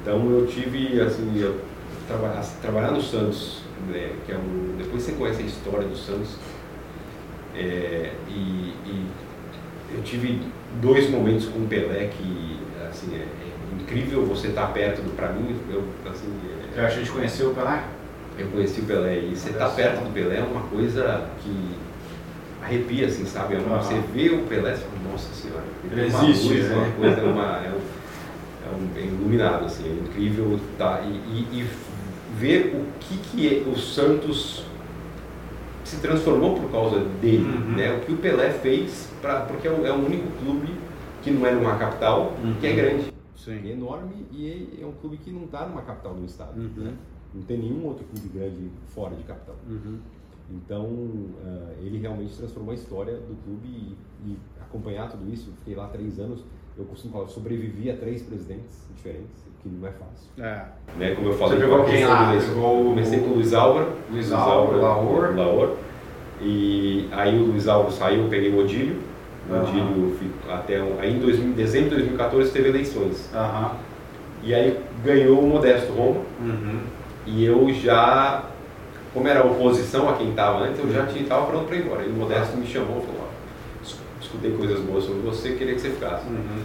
Então 0.00 0.30
eu 0.30 0.46
tive, 0.46 1.00
assim, 1.00 1.32
eu 1.36 1.60
traba, 2.06 2.40
trabalhar 2.62 2.92
no 2.92 3.02
Santos, 3.02 3.62
né, 3.88 4.12
que 4.24 4.32
é 4.32 4.36
um, 4.36 4.76
depois 4.78 5.02
você 5.02 5.12
conhece 5.12 5.42
a 5.42 5.46
história 5.46 5.86
do 5.86 5.96
Santos, 5.96 6.36
é, 7.56 8.12
e, 8.28 8.72
e, 8.86 9.06
eu 9.92 10.02
tive 10.04 10.40
dois 10.80 11.10
momentos 11.10 11.46
com 11.46 11.58
o 11.58 11.66
Pelé 11.66 12.08
que, 12.16 12.60
assim, 12.88 13.16
é, 13.16 13.26
incrível 13.78 14.24
você 14.24 14.48
estar 14.48 14.66
tá 14.66 14.72
perto 14.72 15.02
do. 15.02 15.14
Para 15.14 15.32
mim, 15.32 15.56
eu 15.70 15.84
assim. 16.10 16.28
Eu 16.76 16.84
acho 16.84 16.94
que 16.94 17.00
a 17.00 17.04
gente 17.04 17.12
conheceu 17.12 17.50
o 17.50 17.54
Pelé? 17.54 17.84
Eu 18.38 18.46
conheci 18.48 18.80
o 18.80 18.84
Pelé 18.84 19.18
e 19.18 19.36
você 19.36 19.50
estar 19.50 19.68
tá 19.68 19.74
perto 19.74 20.04
do 20.04 20.12
Pelé 20.12 20.38
é 20.38 20.42
uma 20.42 20.62
coisa 20.62 21.26
que 21.42 21.74
arrepia, 22.62 23.06
assim, 23.06 23.24
sabe? 23.24 23.54
É 23.54 23.58
uma, 23.58 23.78
Você 23.78 24.00
vê 24.14 24.30
o 24.30 24.42
Pelé 24.46 24.72
e 24.72 24.76
fala, 24.76 25.10
nossa 25.10 25.32
senhora, 25.34 25.64
ele 25.90 26.06
existe, 26.06 26.48
luz, 26.48 26.68
né? 26.68 26.76
uma 26.76 26.90
coisa, 26.92 27.22
uma, 27.22 27.56
é 27.64 27.72
é, 28.66 28.74
um, 28.74 28.98
é 28.98 29.06
iluminado, 29.06 29.64
assim, 29.64 29.84
é 29.88 30.08
incrível 30.08 30.58
tá, 30.78 31.00
e, 31.02 31.08
e, 31.08 31.60
e 31.60 31.66
ver 32.36 32.74
o 32.74 32.84
que, 33.00 33.16
que 33.18 33.48
é, 33.48 33.68
o 33.68 33.76
Santos 33.76 34.64
se 35.84 35.96
transformou 35.96 36.54
por 36.54 36.70
causa 36.70 37.00
dele, 37.20 37.44
uhum. 37.44 37.76
né? 37.76 37.92
O 37.92 38.00
que 38.00 38.12
o 38.12 38.16
Pelé 38.16 38.50
fez, 38.50 39.08
pra, 39.20 39.40
porque 39.40 39.66
é 39.66 39.70
o, 39.70 39.86
é 39.86 39.90
o 39.90 39.96
único 39.96 40.28
clube 40.42 40.68
que 41.22 41.30
não 41.30 41.46
é 41.46 41.52
numa 41.52 41.76
capital, 41.76 42.34
uhum. 42.42 42.54
que 42.60 42.66
é 42.66 42.72
grande. 42.72 43.09
Sim. 43.44 43.68
É 43.68 43.72
enorme 43.72 44.26
e 44.30 44.78
é, 44.78 44.82
é 44.82 44.86
um 44.86 44.92
clube 44.92 45.16
que 45.16 45.30
não 45.30 45.44
está 45.44 45.66
numa 45.66 45.82
capital 45.82 46.14
do 46.14 46.24
estado. 46.24 46.58
Uhum. 46.58 46.84
Né? 46.84 46.94
Não 47.34 47.42
tem 47.42 47.58
nenhum 47.58 47.86
outro 47.86 48.04
clube 48.04 48.28
grande 48.28 48.70
fora 48.86 49.14
de 49.14 49.22
capital. 49.22 49.56
Uhum. 49.68 49.98
Então, 50.50 50.84
uh, 50.84 51.72
ele 51.80 51.98
realmente 51.98 52.36
transformou 52.36 52.72
a 52.72 52.74
história 52.74 53.14
do 53.14 53.36
clube 53.44 53.68
e, 53.68 53.96
e 54.26 54.36
acompanhar 54.60 55.08
tudo 55.08 55.32
isso, 55.32 55.52
fiquei 55.58 55.76
lá 55.76 55.86
três 55.88 56.18
anos, 56.18 56.44
eu 56.76 56.84
costumo 56.84 57.12
falar, 57.12 57.28
sobrevivi 57.28 57.90
a 57.90 57.96
três 57.96 58.22
presidentes 58.22 58.84
diferentes, 58.94 59.44
que 59.62 59.68
não 59.68 59.86
é 59.86 59.92
fácil. 59.92 60.30
É. 60.38 60.66
Né, 60.96 61.14
como 61.14 61.28
eu 61.28 61.34
falei, 61.34 61.58
Você 61.58 61.64
pegou 61.64 61.84
quem 61.84 62.04
lá? 62.04 62.32
Comecei 62.54 63.20
com 63.20 63.26
o 63.28 63.34
Luiz 63.34 63.52
Álvaro. 63.52 63.92
Luiz 64.10 64.32
Álvaro, 64.32 64.80
Laor. 64.80 65.36
Laor. 65.36 65.76
E 66.40 67.08
aí 67.12 67.38
o 67.38 67.46
Luiz 67.46 67.68
Álvaro 67.68 67.92
saiu, 67.92 68.24
eu 68.24 68.30
peguei 68.30 68.50
o 68.50 68.58
Odílio. 68.58 69.09
Uhum. 69.48 70.12
Até 70.48 70.80
aí 71.00 71.16
em 71.16 71.18
2000, 71.18 71.52
dezembro 71.54 71.90
de 71.90 71.96
2014 71.96 72.50
teve 72.50 72.68
eleições. 72.68 73.28
Uhum. 73.34 73.70
E 74.42 74.54
aí 74.54 74.78
ganhou 75.04 75.40
o 75.40 75.46
Modesto 75.46 75.92
Roma. 75.92 76.20
Uhum. 76.40 76.80
E 77.26 77.44
eu 77.44 77.72
já, 77.74 78.44
como 79.12 79.28
era 79.28 79.44
oposição 79.44 80.08
a 80.08 80.14
quem 80.14 80.30
estava 80.30 80.64
antes, 80.64 80.78
eu 80.78 80.92
já 80.92 81.04
estava 81.04 81.46
pronto 81.46 81.66
para 81.66 81.76
ir 81.76 81.84
embora. 81.84 82.02
E 82.04 82.08
o 82.08 82.12
Modesto 82.12 82.56
me 82.56 82.66
chamou 82.66 82.98
e 82.98 83.06
falou, 83.06 83.28
escutei 84.20 84.52
coisas 84.52 84.80
boas 84.80 85.04
sobre 85.04 85.20
você, 85.22 85.52
queria 85.52 85.74
que 85.74 85.80
você 85.80 85.90
ficasse. 85.90 86.26
Uhum. 86.26 86.62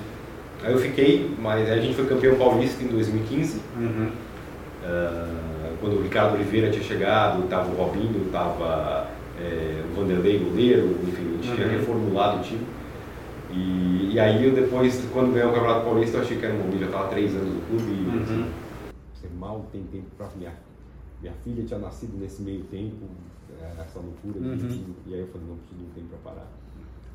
Aí 0.63 0.71
eu 0.71 0.79
fiquei, 0.79 1.35
mas 1.39 1.69
a 1.69 1.77
gente 1.77 1.95
foi 1.95 2.05
campeão 2.05 2.35
paulista 2.35 2.83
em 2.83 2.87
2015. 2.87 3.61
Uhum. 3.77 4.09
Uh, 4.83 5.45
quando 5.81 5.99
o 5.99 6.03
Ricardo 6.03 6.35
Oliveira 6.35 6.69
tinha 6.69 6.83
chegado, 6.83 7.43
estava 7.43 7.69
o 7.69 7.75
Robinho, 7.75 8.23
estava 8.25 9.07
é, 9.39 9.81
o 9.91 9.99
Vanderlei 9.99 10.39
goleiro, 10.39 10.97
enfim, 11.03 11.24
a 11.45 11.55
gente 11.55 11.61
uhum. 11.61 11.67
tinha 11.67 11.79
reformulado 11.79 12.39
o 12.39 12.43
time. 12.43 12.65
E, 13.51 14.13
e, 14.13 14.19
aí 14.19 14.45
eu 14.45 14.53
depois, 14.53 15.07
quando 15.13 15.33
ganhei 15.33 15.47
o 15.47 15.53
Campeonato 15.53 15.85
Paulista, 15.85 16.17
eu 16.17 16.21
achei 16.21 16.37
que 16.37 16.45
era 16.45 16.53
um 16.53 16.57
momento, 16.57 16.79
já 16.79 16.85
estava 16.87 17.07
três 17.09 17.33
anos 17.35 17.53
no 17.53 17.61
clube. 17.61 17.85
E, 17.85 18.23
assim, 18.23 18.51
você 19.13 19.27
mal 19.39 19.65
tem 19.71 19.83
tempo 19.83 20.07
para 20.17 20.29
minha 20.35 20.51
minha 21.21 21.33
filha 21.43 21.63
tinha 21.63 21.79
nascido 21.79 22.17
nesse 22.19 22.41
meio 22.41 22.63
tempo, 22.65 23.05
é, 23.59 23.81
essa 23.81 23.99
loucura, 23.99 24.39
uhum. 24.39 24.55
e, 24.55 25.09
e 25.09 25.13
aí 25.13 25.21
eu 25.21 25.27
falei, 25.27 25.47
não 25.47 25.57
preciso 25.57 25.79
de 25.79 25.85
um 25.85 25.89
tempo 25.89 26.07
para 26.09 26.31
parar. 26.31 26.47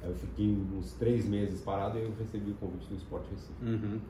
Aí 0.02 0.08
eu 0.08 0.14
fiquei 0.14 0.58
uns 0.76 0.92
três 0.94 1.28
meses 1.28 1.60
parado 1.60 1.98
e 1.98 2.02
eu 2.02 2.12
recebi 2.18 2.50
o 2.50 2.54
convite 2.54 2.86
do 2.88 2.96
Esporte 2.96 3.28
Recife. 3.30 3.64
Uhum. 3.64 4.00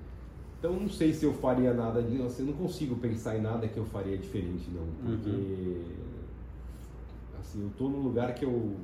Então 0.59 0.73
não 0.75 0.89
sei 0.89 1.13
se 1.13 1.25
eu 1.25 1.33
faria 1.35 1.75
nada 1.75 2.03
disso, 2.03 2.25
assim, 2.25 2.43
eu 2.43 2.49
não 2.49 2.55
consigo 2.55 2.97
pensar 2.97 3.37
em 3.37 3.41
nada 3.41 3.67
que 3.67 3.79
eu 3.79 3.85
faria 3.87 4.17
diferente 4.17 4.71
não, 4.71 4.87
porque 5.05 5.31
uhum. 5.31 5.85
assim, 7.41 7.63
eu 7.63 7.71
tô 7.77 7.89
num 7.89 8.03
lugar 8.03 8.35
que 8.35 8.45
eu 8.45 8.77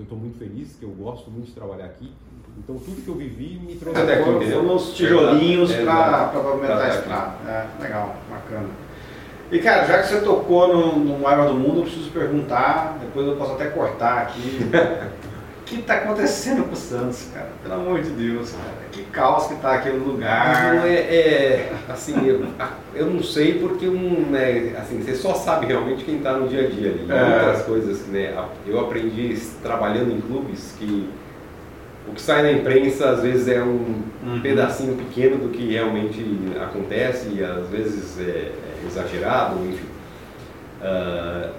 que 0.00 0.02
eu 0.02 0.06
tô 0.06 0.16
muito 0.16 0.38
feliz, 0.38 0.76
que 0.78 0.84
eu 0.84 0.90
gosto 0.90 1.30
muito 1.30 1.46
de 1.46 1.52
trabalhar 1.52 1.84
aqui. 1.84 2.10
Então 2.58 2.76
tudo 2.76 3.02
que 3.02 3.08
eu 3.08 3.14
vivi 3.14 3.60
me 3.64 3.76
trouxe 3.76 4.00
Até 4.00 4.22
foram 4.22 4.74
os 4.74 4.94
tijolinhos 4.94 5.72
para 5.72 6.28
pavimentar 6.28 6.80
a 6.80 6.88
estrada. 6.88 7.34
É, 7.46 7.82
legal, 7.82 8.16
bacana. 8.30 8.68
E 9.52 9.58
cara, 9.58 9.84
já 9.84 9.98
que 10.00 10.08
você 10.08 10.20
tocou 10.20 10.68
no, 10.68 10.96
no 10.98 11.48
do 11.48 11.54
mundo, 11.54 11.78
eu 11.78 11.82
preciso 11.82 12.10
perguntar, 12.10 12.98
depois 13.00 13.26
eu 13.26 13.36
posso 13.36 13.52
até 13.52 13.66
cortar 13.66 14.22
aqui. 14.22 14.40
que 15.70 15.80
está 15.80 15.94
acontecendo 15.94 16.64
com 16.64 16.72
o 16.72 16.76
Santos, 16.76 17.28
cara? 17.32 17.48
Pelo 17.62 17.74
amor 17.74 18.02
de 18.02 18.10
Deus, 18.10 18.50
cara. 18.50 18.74
Que 18.90 19.04
caos 19.04 19.46
que 19.46 19.54
está 19.54 19.74
aquele 19.74 19.98
lugar. 19.98 20.74
Não 20.74 20.84
é, 20.84 20.94
é 20.94 21.72
assim, 21.88 22.26
eu, 22.26 22.44
eu, 22.92 23.06
não 23.06 23.22
sei 23.22 23.60
porque 23.60 23.86
um, 23.88 24.30
né, 24.30 24.74
assim, 24.76 25.00
você 25.00 25.14
só 25.14 25.34
sabe 25.34 25.66
realmente 25.66 26.04
quem 26.04 26.16
está 26.16 26.32
no 26.32 26.48
dia 26.48 26.66
a 26.66 26.68
dia 26.68 26.90
ali. 26.90 27.06
É. 27.08 27.36
Outras 27.36 27.62
coisas, 27.62 28.06
né? 28.08 28.34
Eu 28.66 28.80
aprendi 28.80 29.40
trabalhando 29.62 30.10
em 30.10 30.20
clubes 30.20 30.74
que 30.76 31.08
o 32.08 32.12
que 32.12 32.20
sai 32.20 32.42
na 32.42 32.50
imprensa 32.50 33.10
às 33.10 33.22
vezes 33.22 33.46
é 33.46 33.62
um 33.62 34.02
uhum. 34.26 34.40
pedacinho 34.42 34.96
pequeno 34.96 35.38
do 35.38 35.50
que 35.50 35.72
realmente 35.72 36.24
acontece 36.60 37.28
e 37.28 37.44
às 37.44 37.68
vezes 37.68 38.18
é, 38.18 38.50
é 38.82 38.86
exagerado, 38.86 39.56
enfim. 39.66 39.86
Uh, 40.82 41.52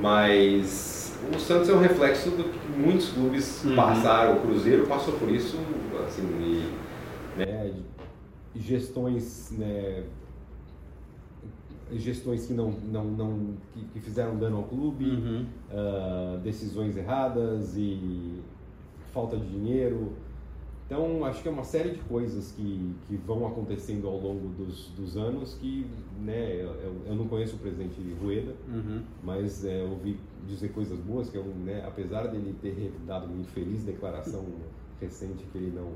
mas 0.00 0.97
o 1.34 1.38
Santos 1.38 1.68
é 1.68 1.74
um 1.74 1.80
reflexo 1.80 2.30
do 2.30 2.44
que 2.44 2.78
muitos 2.78 3.10
clubes 3.10 3.64
uhum. 3.64 3.76
passaram, 3.76 4.36
o 4.36 4.40
Cruzeiro 4.40 4.86
passou 4.86 5.14
por 5.14 5.28
isso, 5.28 5.58
assim, 6.06 6.22
e, 6.22 7.38
né, 7.38 7.74
gestões, 8.54 9.50
né, 9.52 10.04
gestões 11.92 12.46
que 12.46 12.52
não, 12.52 12.70
não, 12.70 13.04
não 13.04 13.54
que, 13.72 13.84
que 13.94 14.00
fizeram 14.00 14.36
dano 14.36 14.58
ao 14.58 14.64
clube, 14.64 15.04
uhum. 15.04 15.46
uh, 15.70 16.38
decisões 16.38 16.96
erradas 16.96 17.76
e 17.76 18.40
falta 19.12 19.36
de 19.36 19.46
dinheiro, 19.46 20.12
então, 20.88 21.22
acho 21.26 21.42
que 21.42 21.48
é 21.48 21.50
uma 21.50 21.64
série 21.64 21.90
de 21.90 21.98
coisas 21.98 22.50
que, 22.52 22.94
que 23.06 23.16
vão 23.16 23.46
acontecendo 23.46 24.08
ao 24.08 24.18
longo 24.18 24.48
dos, 24.48 24.88
dos 24.96 25.18
anos 25.18 25.52
que, 25.52 25.86
né, 26.18 26.62
eu, 26.62 26.94
eu 27.06 27.14
não 27.14 27.28
conheço 27.28 27.56
o 27.56 27.58
presidente 27.58 28.00
Rueda, 28.18 28.54
uhum. 28.66 29.02
mas 29.22 29.66
é, 29.66 29.82
ouvi 29.82 30.18
dizer 30.48 30.70
coisas 30.70 30.98
boas, 30.98 31.28
que 31.28 31.36
eu, 31.36 31.44
né, 31.44 31.84
apesar 31.86 32.26
dele 32.28 32.54
ter 32.60 32.92
dado 33.06 33.26
uma 33.26 33.40
infeliz 33.40 33.84
declaração 33.84 34.44
recente 35.00 35.44
que 35.44 35.58
ele 35.58 35.70
não, 35.70 35.92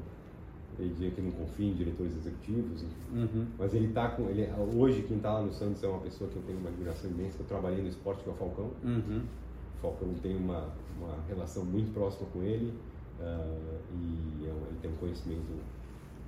ele 0.79 0.91
dizia 0.91 1.11
que 1.11 1.21
não 1.21 1.31
confia 1.33 1.71
em 1.71 1.75
diretores 1.75 2.17
executivos, 2.17 2.85
uhum. 3.13 3.47
mas 3.59 3.75
ele 3.75 3.87
está 3.87 4.09
com, 4.09 4.29
ele, 4.29 4.49
hoje 4.75 5.03
quem 5.03 5.17
está 5.17 5.33
lá 5.33 5.43
no 5.43 5.53
Santos 5.53 5.83
é 5.83 5.89
uma 5.89 6.01
pessoa 6.01 6.31
que 6.31 6.37
eu 6.37 6.43
tenho 6.43 6.59
uma 6.59 6.69
admiração 6.69 7.11
imensa, 7.11 7.39
eu 7.41 7.47
trabalhei 7.47 7.83
no 7.83 7.89
esporte 7.89 8.23
com 8.25 8.31
o 8.31 8.35
Falcão, 8.35 8.71
uhum. 8.85 9.23
o 9.77 9.81
Falcão 9.81 10.15
tem 10.23 10.37
uma, 10.37 10.69
uma 10.99 11.17
relação 11.29 11.65
muito 11.65 11.93
próxima 11.93 12.29
com 12.33 12.43
ele, 12.43 12.73
Uh, 13.23 13.79
e 13.95 14.47
é 14.47 14.49
ele 14.49 14.79
tem 14.81 14.91
um 14.91 14.97
conhecimento 14.97 15.47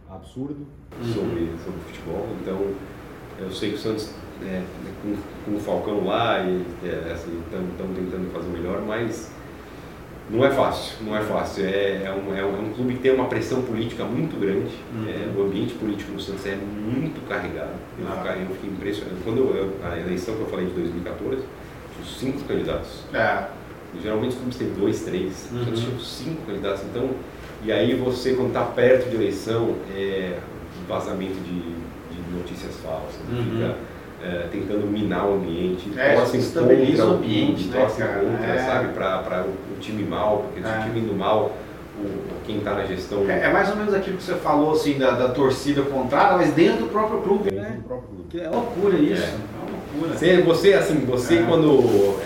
absurdo 0.08 0.64
sobre, 1.12 1.50
sobre 1.64 1.80
futebol, 1.80 2.28
então 2.40 2.74
eu 3.38 3.50
sei 3.50 3.70
que 3.70 3.76
o 3.76 3.78
Santos, 3.78 4.14
é, 4.46 4.62
com, 5.02 5.16
com, 5.44 5.56
o 5.56 5.60
Falcão 5.60 6.06
lá, 6.06 6.40
e 6.40 6.62
é, 6.84 7.12
assim, 7.12 7.40
estamos 7.44 7.96
tentando 7.96 8.32
fazer 8.32 8.48
melhor, 8.48 8.82
mas 8.82 9.32
não 10.30 10.44
é 10.44 10.50
fácil, 10.50 10.96
não 11.04 11.16
é 11.16 11.20
fácil. 11.20 11.64
É, 11.64 12.04
é, 12.04 12.10
um, 12.12 12.36
é, 12.36 12.44
um, 12.44 12.56
é 12.56 12.60
um 12.60 12.72
clube 12.72 12.94
que 12.94 13.00
tem 13.00 13.12
uma 13.12 13.26
pressão 13.26 13.62
política 13.62 14.04
muito 14.04 14.38
grande, 14.38 14.74
uhum. 14.94 15.06
é, 15.08 15.38
o 15.38 15.46
ambiente 15.46 15.74
político 15.74 16.12
no 16.12 16.20
Santos 16.20 16.46
é 16.46 16.56
muito 16.56 17.26
carregado. 17.28 17.74
Eu, 17.98 18.06
ah. 18.08 18.36
eu 18.36 18.54
fiquei 18.54 18.70
impressionado. 18.70 19.16
Quando 19.24 19.38
eu, 19.38 19.74
a 19.84 19.98
eleição 19.98 20.34
que 20.34 20.40
eu 20.40 20.46
falei 20.46 20.66
de 20.66 20.72
2014, 20.72 21.42
tinha 21.92 22.06
cinco 22.06 22.44
candidatos. 22.44 23.04
É 23.12 23.48
Geralmente 24.02 24.30
os 24.30 24.36
clubes 24.36 24.56
têm 24.56 24.68
dois, 24.70 25.02
três, 25.02 25.48
uhum. 25.52 25.64
já 25.64 25.72
tinham 25.72 26.00
cinco 26.00 26.42
candidatos. 26.46 26.82
Então, 26.84 27.10
e 27.62 27.70
aí 27.70 27.94
você, 27.94 28.34
quando 28.34 28.48
está 28.48 28.64
perto 28.64 29.08
de 29.08 29.16
eleição, 29.16 29.76
é 29.94 30.38
vazamento 30.88 31.34
de, 31.34 31.60
de 31.60 32.36
notícias 32.36 32.74
falsas, 32.76 33.20
uhum. 33.30 33.44
fica 33.44 33.76
é, 34.24 34.46
tentando 34.50 34.86
minar 34.86 35.28
o 35.28 35.34
ambiente, 35.34 35.90
é, 35.96 36.14
torce 36.14 36.38
contra 36.38 36.62
o 37.06 37.10
ambiente, 37.12 37.64
né, 37.64 37.78
torce 37.78 38.02
contra, 38.02 38.46
é. 38.46 38.58
sabe, 38.58 38.94
para 38.94 39.44
o, 39.46 39.74
o, 39.74 39.78
time 39.80 40.02
mal, 40.02 40.46
porque 40.46 40.66
se 40.66 40.66
o 40.66 40.70
é. 40.70 40.82
time 40.84 41.00
indo 41.00 41.14
mal, 41.14 41.52
o, 41.98 42.44
quem 42.46 42.58
está 42.58 42.72
na 42.72 42.84
gestão. 42.84 43.28
É, 43.28 43.44
é, 43.44 43.52
mais 43.52 43.68
ou 43.68 43.76
menos 43.76 43.92
aquilo 43.92 44.16
que 44.16 44.22
você 44.22 44.34
falou 44.36 44.72
assim 44.72 44.98
da, 44.98 45.10
da 45.10 45.28
torcida 45.28 45.82
contrária, 45.82 46.38
mas 46.38 46.52
dentro 46.52 46.84
do 46.84 46.90
próprio 46.90 47.20
clube, 47.20 47.50
dentro 47.50 47.62
né? 47.62 47.76
Do 47.76 47.82
próprio 47.82 48.08
clube. 48.08 48.24
Que 48.30 48.40
é 48.40 48.48
loucura 48.48 48.96
isso. 48.96 49.22
É, 49.22 49.26
é 49.26 49.36
uma 49.60 49.70
loucura. 49.70 50.18
Você, 50.18 50.42
você 50.42 50.72
assim, 50.72 51.04
você 51.04 51.44
quando 51.46 52.18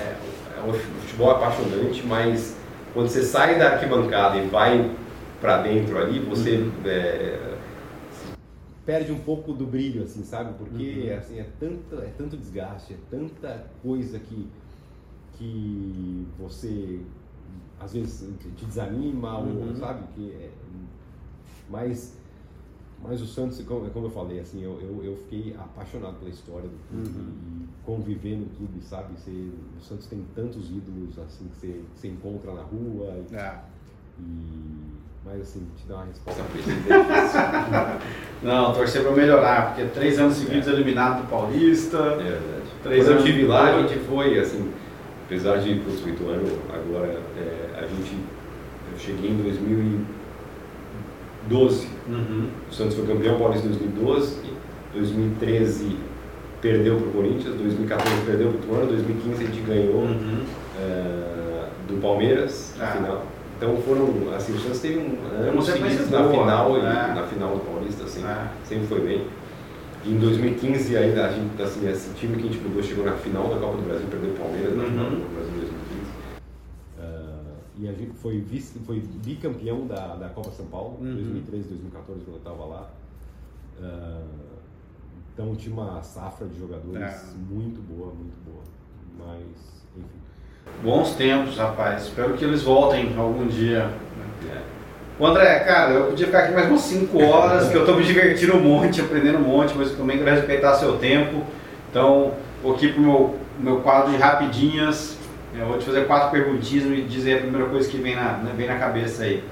futebol 1.01 1.31
apaixonante, 1.33 2.07
mas 2.07 2.57
quando 2.95 3.09
você 3.09 3.23
sai 3.23 3.59
da 3.59 3.73
arquibancada 3.73 4.37
e 4.37 4.47
vai 4.47 4.89
para 5.41 5.59
dentro 5.59 5.99
ali, 5.99 6.21
você 6.21 6.57
uhum. 6.57 6.71
É, 8.89 8.99
perde 8.99 9.13
um 9.13 9.21
pouco 9.21 9.53
do 9.53 9.67
brilho, 9.67 10.03
assim, 10.03 10.23
sabe? 10.23 10.55
Porque 10.59 11.09
uhum. 11.11 11.19
assim 11.19 11.39
é 11.39 11.47
tanto 11.61 11.97
é 12.01 12.13
tanto 12.17 12.37
desgaste, 12.37 12.95
é 12.95 12.97
tanta 13.11 13.67
coisa 13.83 14.19
que 14.19 14.49
que 15.35 16.27
você 16.39 17.01
às 17.79 17.93
vezes 17.93 18.29
te 18.57 18.65
desanima 18.65 19.39
uhum. 19.39 19.69
ou 19.69 19.77
sabe 19.77 20.05
que 20.15 20.33
é, 20.33 20.51
mas 21.69 22.19
mas 23.01 23.23
o 23.23 23.27
Santos, 23.27 23.63
como 23.63 23.87
eu 23.87 24.11
falei, 24.11 24.41
assim, 24.41 24.61
eu, 24.61 24.81
eu, 24.81 25.05
eu 25.05 25.17
fiquei 25.17 25.55
apaixonado 25.55 26.19
pela 26.19 26.31
história 26.31 26.69
do 26.69 26.77
clube 26.89 27.17
uhum. 27.17 27.63
e 27.63 27.85
conviver 27.85 28.37
no 28.37 28.47
clube, 28.47 28.83
sabe? 28.83 29.15
Você, 29.17 29.31
o 29.31 29.81
Santos 29.81 30.07
tem 30.07 30.25
tantos 30.35 30.69
ídolos 30.69 31.17
assim 31.19 31.47
que 31.49 31.57
você, 31.57 31.85
que 31.95 32.01
você 32.01 32.09
encontra 32.09 32.53
na 32.53 32.63
rua. 32.63 33.25
E, 33.31 33.37
é. 33.37 33.63
e, 34.19 34.98
mas 35.31 35.43
assim, 35.43 35.67
te 35.77 35.87
dar 35.87 35.97
uma 35.97 36.07
resposta 36.07 36.43
Não, 38.43 38.73
torcer 38.73 39.03
para 39.03 39.13
melhorar, 39.13 39.67
porque 39.67 39.85
três 39.93 40.19
anos 40.19 40.37
seguidos 40.37 40.69
é. 40.69 40.73
eliminado 40.73 41.23
do 41.23 41.29
Paulista. 41.29 41.99
É 41.99 42.17
verdade. 42.17 42.63
Três 42.83 43.05
Quando 43.05 43.11
anos 43.13 43.25
eu 43.25 43.29
estive 43.29 43.47
lá, 43.47 43.75
a 43.75 43.83
gente 43.83 43.99
foi, 44.07 44.39
assim, 44.39 44.71
apesar 45.27 45.59
de 45.59 45.75
para 45.75 46.25
o 46.25 46.31
ano, 46.31 46.59
agora 46.73 47.21
é, 47.37 47.79
a 47.79 47.87
gente. 47.87 48.17
Eu 48.93 48.99
cheguei 48.99 49.31
em 49.31 49.43
2000 49.43 50.19
12. 51.49 51.89
Uhum. 52.09 52.49
O 52.71 52.75
Santos 52.75 52.95
foi 52.95 53.07
campeão 53.07 53.39
paulista 53.39 53.67
em 53.67 53.71
2012, 53.71 54.37
2013 54.93 55.97
perdeu 56.61 56.97
para 56.97 57.07
o 57.07 57.13
Corinthians, 57.13 57.55
2014 57.55 58.23
perdeu 58.27 58.49
para 58.49 58.59
o 58.59 58.63
Tuano, 58.63 58.87
2015 58.89 59.43
a 59.43 59.47
gente 59.47 59.61
ganhou 59.63 60.03
uhum. 60.03 60.43
é, 60.79 61.69
do 61.87 62.01
Palmeiras 62.01 62.75
ah. 62.81 62.87
final. 62.89 63.38
Então 63.59 63.77
foram, 63.83 64.33
assim, 64.37 64.55
o 64.55 64.61
Santos 64.61 64.79
teve 64.79 64.99
um 65.01 65.19
ano 65.27 65.61
seguidos 65.61 66.09
na 66.11 66.31
final, 66.31 66.79
e, 66.79 66.83
né? 66.83 67.13
na 67.13 67.27
final 67.27 67.57
do 67.57 67.65
Paulista, 67.65 68.05
assim, 68.05 68.25
é. 68.25 68.53
sempre 68.65 68.87
foi 68.87 69.01
bem. 69.01 69.27
E 70.05 70.13
em 70.13 70.19
2015 70.19 70.97
ainda 70.97 71.27
a 71.27 71.33
gente, 71.33 71.61
assim, 71.61 71.89
esse 71.89 72.15
time 72.15 72.37
que 72.37 72.49
a 72.49 72.53
gente 72.53 72.63
mudou 72.63 72.81
chegou 72.81 73.05
na 73.05 73.17
final 73.17 73.49
da 73.49 73.59
Copa 73.59 73.79
do 73.79 73.83
Brasil, 73.83 74.07
perdeu 74.09 74.31
o 74.31 74.37
Palmeiras 74.37 74.73
uhum. 74.75 74.79
na 74.79 74.85
final 74.85 75.11
do 75.11 75.35
Brasil 75.35 75.55
em 75.55 75.59
2015. 75.59 76.01
Uh, 77.01 77.55
e 77.79 77.89
a 77.89 77.93
gente 77.93 78.13
foi, 78.13 78.41
vice, 78.41 78.79
foi 78.79 79.01
bicampeão 79.01 79.89
da, 79.89 80.15
da 80.15 80.29
Copa 80.29 80.53
São 80.53 80.67
Paulo, 80.67 80.99
uhum. 81.01 81.15
2013, 81.15 81.69
2014, 81.69 82.21
quando 82.21 82.35
eu 82.35 82.39
estava 82.39 82.65
lá. 82.65 82.91
Uh, 83.81 84.49
então 85.35 85.57
tinha 85.57 85.75
uma 85.75 86.01
safra 86.01 86.47
de 86.47 86.57
jogadores 86.57 87.03
é. 87.03 87.35
muito 87.51 87.81
boa, 87.83 88.15
muito 88.15 88.37
boa. 88.45 88.63
Mas, 89.19 89.85
enfim. 89.97 90.28
Bons 90.83 91.13
tempos, 91.15 91.57
rapaz. 91.57 92.05
Espero 92.05 92.35
que 92.35 92.45
eles 92.45 92.63
voltem 92.63 93.15
algum 93.17 93.47
dia. 93.47 93.91
O 95.19 95.27
André, 95.27 95.59
cara, 95.61 95.91
eu 95.95 96.05
podia 96.07 96.27
ficar 96.27 96.39
aqui 96.41 96.53
mais 96.53 96.69
umas 96.69 96.83
5 96.83 97.25
horas, 97.25 97.69
que 97.69 97.75
eu 97.75 97.81
estou 97.81 97.97
me 97.97 98.05
divertindo 98.05 98.57
um 98.57 98.61
monte, 98.61 99.01
aprendendo 99.01 99.39
um 99.39 99.43
monte, 99.43 99.75
mas 99.77 99.91
também 99.91 100.17
quero 100.17 100.31
respeitar 100.31 100.75
seu 100.75 100.97
tempo. 100.97 101.43
Então, 101.91 102.35
vou 102.63 102.75
aqui 102.75 102.93
pro 102.93 103.01
meu, 103.01 103.37
meu 103.59 103.77
quadro 103.81 104.13
de 104.13 104.17
rapidinhas. 104.17 105.19
Eu 105.59 105.67
vou 105.67 105.79
te 105.79 105.87
fazer 105.87 106.07
quatro 106.07 106.31
perguntinhas 106.31 106.85
e 106.87 107.03
dizer 107.03 107.39
a 107.39 107.41
primeira 107.41 107.67
coisa 107.67 107.89
que 107.89 107.97
vem 107.97 108.15
na, 108.15 108.35
né, 108.35 108.53
vem 108.57 108.69
na 108.69 108.79
cabeça 108.79 109.25
aí. 109.25 109.43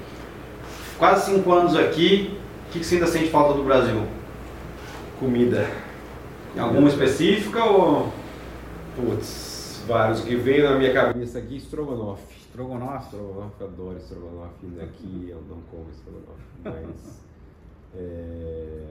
Quase 0.97 1.33
5 1.33 1.51
anos 1.51 1.75
aqui, 1.75 2.39
o 2.69 2.71
que, 2.71 2.79
que 2.79 2.85
você 2.85 2.95
ainda 2.95 3.07
sente 3.07 3.27
falta 3.27 3.53
do 3.53 3.63
Brasil? 3.63 4.03
Comida. 5.19 5.67
Alguma 6.57 6.87
específica 6.87 7.61
ou. 7.65 8.13
Putz, 8.95 9.56
vários 9.87 10.21
que 10.21 10.35
vem 10.35 10.61
na 10.61 10.77
minha 10.77 10.93
cabeça 10.93 11.39
aqui, 11.39 11.57
estrogonofe. 11.57 12.37
Estrogonofe? 12.41 13.05
Estrogonofe, 13.05 13.63
adoro 13.63 13.97
estrogonofe. 13.97 14.81
Aqui 14.81 15.27
eu 15.29 15.41
não 15.49 15.61
como 15.71 15.89
estrogonofe, 15.89 16.43
mas. 16.63 17.21
é, 17.95 18.83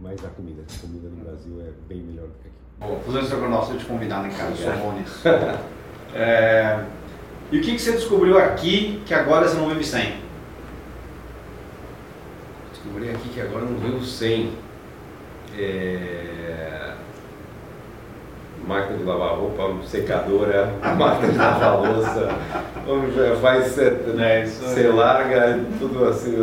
mas 0.00 0.24
a 0.24 0.28
comida, 0.28 0.62
a 0.62 0.80
comida 0.80 1.08
no 1.08 1.24
Brasil 1.24 1.60
é 1.60 1.72
bem 1.88 2.02
melhor 2.02 2.26
do 2.26 2.34
que 2.34 2.48
aqui. 2.48 2.62
Bom, 2.78 3.00
fazendo 3.04 3.24
estrogonofe, 3.24 3.72
eu 3.72 3.78
te 3.78 3.86
convidar, 3.86 4.22
né, 4.22 4.34
cara? 4.36 4.54
Sou 4.54 4.72
bom 4.74 4.92
nisso. 4.92 5.22
é, 6.14 6.84
e 7.50 7.58
o 7.58 7.62
que, 7.62 7.72
que 7.72 7.78
você 7.78 7.92
descobriu 7.92 8.38
aqui 8.38 9.02
que 9.06 9.14
agora 9.14 9.48
você 9.48 9.56
não 9.56 9.68
vive 9.68 9.84
sem? 9.84 10.20
Descobri 12.70 13.10
aqui 13.10 13.28
que 13.30 13.40
agora 13.40 13.64
não 13.64 13.78
vivo 13.78 14.04
sem. 14.04 14.52
É... 15.56 16.41
Máquina 18.66 18.98
de 18.98 19.04
lavar 19.04 19.36
roupa, 19.36 19.70
secadora, 19.84 20.72
máquina 20.96 21.32
de 21.32 21.38
lavar 21.38 21.80
louça, 21.80 22.28
faz, 23.40 23.76
né, 23.76 24.46
você 24.46 24.86
larga, 24.88 25.60
tudo 25.80 26.04
assim, 26.04 26.36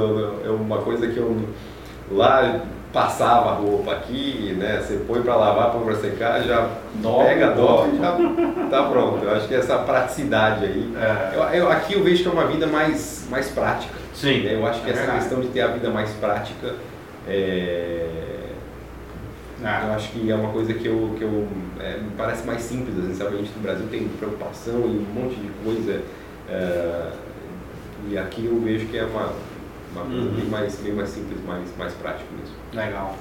é 0.45 0.49
uma 0.49 0.79
coisa 0.79 1.07
que 1.07 1.17
eu 1.17 1.47
lá 2.11 2.65
passava 2.91 3.51
a 3.51 3.53
roupa 3.53 3.91
aqui, 3.91 4.55
né? 4.57 4.81
Você 4.81 4.95
põe 5.07 5.21
para 5.21 5.35
lavar, 5.35 5.71
põe 5.71 5.83
para 5.83 5.95
secar, 5.95 6.41
já 6.41 6.69
pega, 7.01 7.51
dobra 7.51 7.91
e 7.93 7.97
já 7.97 8.17
tá 8.69 8.83
pronto. 8.83 9.23
Eu 9.23 9.35
acho 9.35 9.47
que 9.47 9.55
essa 9.55 9.77
praticidade 9.77 10.65
aí. 10.65 10.93
É. 10.97 11.37
Eu, 11.37 11.43
eu, 11.61 11.71
aqui 11.71 11.93
eu 11.93 12.03
vejo 12.03 12.23
que 12.23 12.29
é 12.29 12.31
uma 12.31 12.47
vida 12.47 12.65
mais, 12.65 13.27
mais 13.29 13.49
prática. 13.49 13.93
Sim. 14.13 14.41
Né? 14.41 14.55
Eu 14.55 14.65
acho 14.65 14.81
que 14.81 14.87
é 14.87 14.93
essa 14.93 15.01
verdade. 15.01 15.19
questão 15.19 15.41
de 15.41 15.47
ter 15.49 15.61
a 15.61 15.67
vida 15.67 15.89
mais 15.89 16.09
prática 16.13 16.73
é, 17.27 18.05
ah. 19.63 19.87
Eu 19.87 19.93
acho 19.93 20.11
que 20.11 20.31
é 20.31 20.35
uma 20.35 20.51
coisa 20.51 20.73
que 20.73 20.87
eu, 20.87 21.15
que 21.17 21.23
eu 21.23 21.47
é, 21.79 21.97
me 21.97 22.11
parece 22.17 22.45
mais 22.45 22.61
simples, 22.61 22.95
assim? 22.97 23.25
A 23.25 23.29
gente 23.29 23.51
no 23.55 23.61
Brasil 23.61 23.87
tem 23.91 24.07
preocupação 24.07 24.81
e 24.81 25.05
um 25.05 25.13
monte 25.13 25.35
de 25.35 25.49
coisa. 25.63 26.01
É, 26.49 27.11
e 28.09 28.17
aqui 28.17 28.45
eu 28.45 28.59
vejo 28.61 28.87
que 28.87 28.97
é 28.97 29.03
uma, 29.03 29.33
uma 29.93 30.05
coisa 30.05 30.21
uhum. 30.21 30.35
bem, 30.35 30.45
mais, 30.45 30.75
bem 30.77 30.93
mais 30.93 31.09
simples, 31.09 31.43
mais, 31.45 31.65
mais 31.77 31.93
prática 31.93 32.25
mesmo. 32.39 32.55
Legal. 32.73 33.15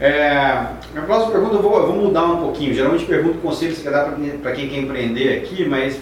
É, 0.00 0.66
minha 0.92 1.04
próxima 1.04 1.32
pergunta 1.32 1.54
eu 1.54 1.62
vou, 1.62 1.78
eu 1.78 1.86
vou 1.86 1.96
mudar 1.96 2.24
um 2.24 2.38
pouquinho. 2.38 2.72
Geralmente 2.72 3.04
pergunto 3.04 3.38
conselhos 3.38 3.78
que 3.78 3.90
dá 3.90 4.12
para 4.42 4.52
quem 4.52 4.68
quer 4.68 4.78
empreender 4.78 5.38
aqui, 5.38 5.68
mas 5.68 5.98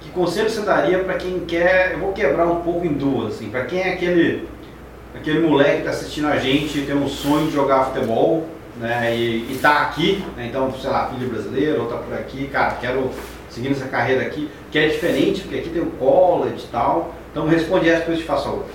que 0.00 0.10
conselho 0.10 0.48
você 0.48 0.60
daria 0.60 1.00
para 1.00 1.14
quem 1.14 1.40
quer. 1.40 1.92
Eu 1.92 1.98
vou 1.98 2.12
quebrar 2.12 2.46
um 2.46 2.62
pouco 2.62 2.86
em 2.86 2.92
duas, 2.92 3.34
assim, 3.34 3.50
para 3.50 3.64
quem 3.64 3.80
é 3.80 3.94
aquele, 3.94 4.48
aquele 5.14 5.40
moleque 5.40 5.72
que 5.72 5.78
está 5.78 5.90
assistindo 5.90 6.28
a 6.28 6.36
gente 6.36 6.78
e 6.78 6.86
tem 6.86 6.94
um 6.94 7.08
sonho 7.08 7.46
de 7.46 7.52
jogar 7.52 7.86
futebol 7.86 8.46
né, 8.78 9.16
e, 9.16 9.52
está 9.52 9.82
aqui, 9.82 10.24
né, 10.36 10.46
então, 10.46 10.72
sei 10.78 10.90
lá, 10.90 11.08
filho 11.08 11.30
brasileiro, 11.30 11.82
ou 11.82 11.88
tá 11.88 11.98
por 11.98 12.14
aqui, 12.14 12.46
cara, 12.48 12.76
quero 12.76 13.10
seguir 13.50 13.72
essa 13.72 13.88
carreira 13.88 14.22
aqui, 14.22 14.48
que 14.70 14.78
é 14.78 14.88
diferente, 14.88 15.42
porque 15.42 15.58
aqui 15.58 15.70
tem 15.70 15.82
o 15.82 15.90
college 15.92 16.64
e 16.64 16.68
tal. 16.68 17.14
Então 17.30 17.46
responde 17.46 17.88
essa, 17.88 18.00
depois 18.00 18.18
te 18.18 18.24
faço 18.24 18.48
a 18.48 18.52
outra. 18.52 18.72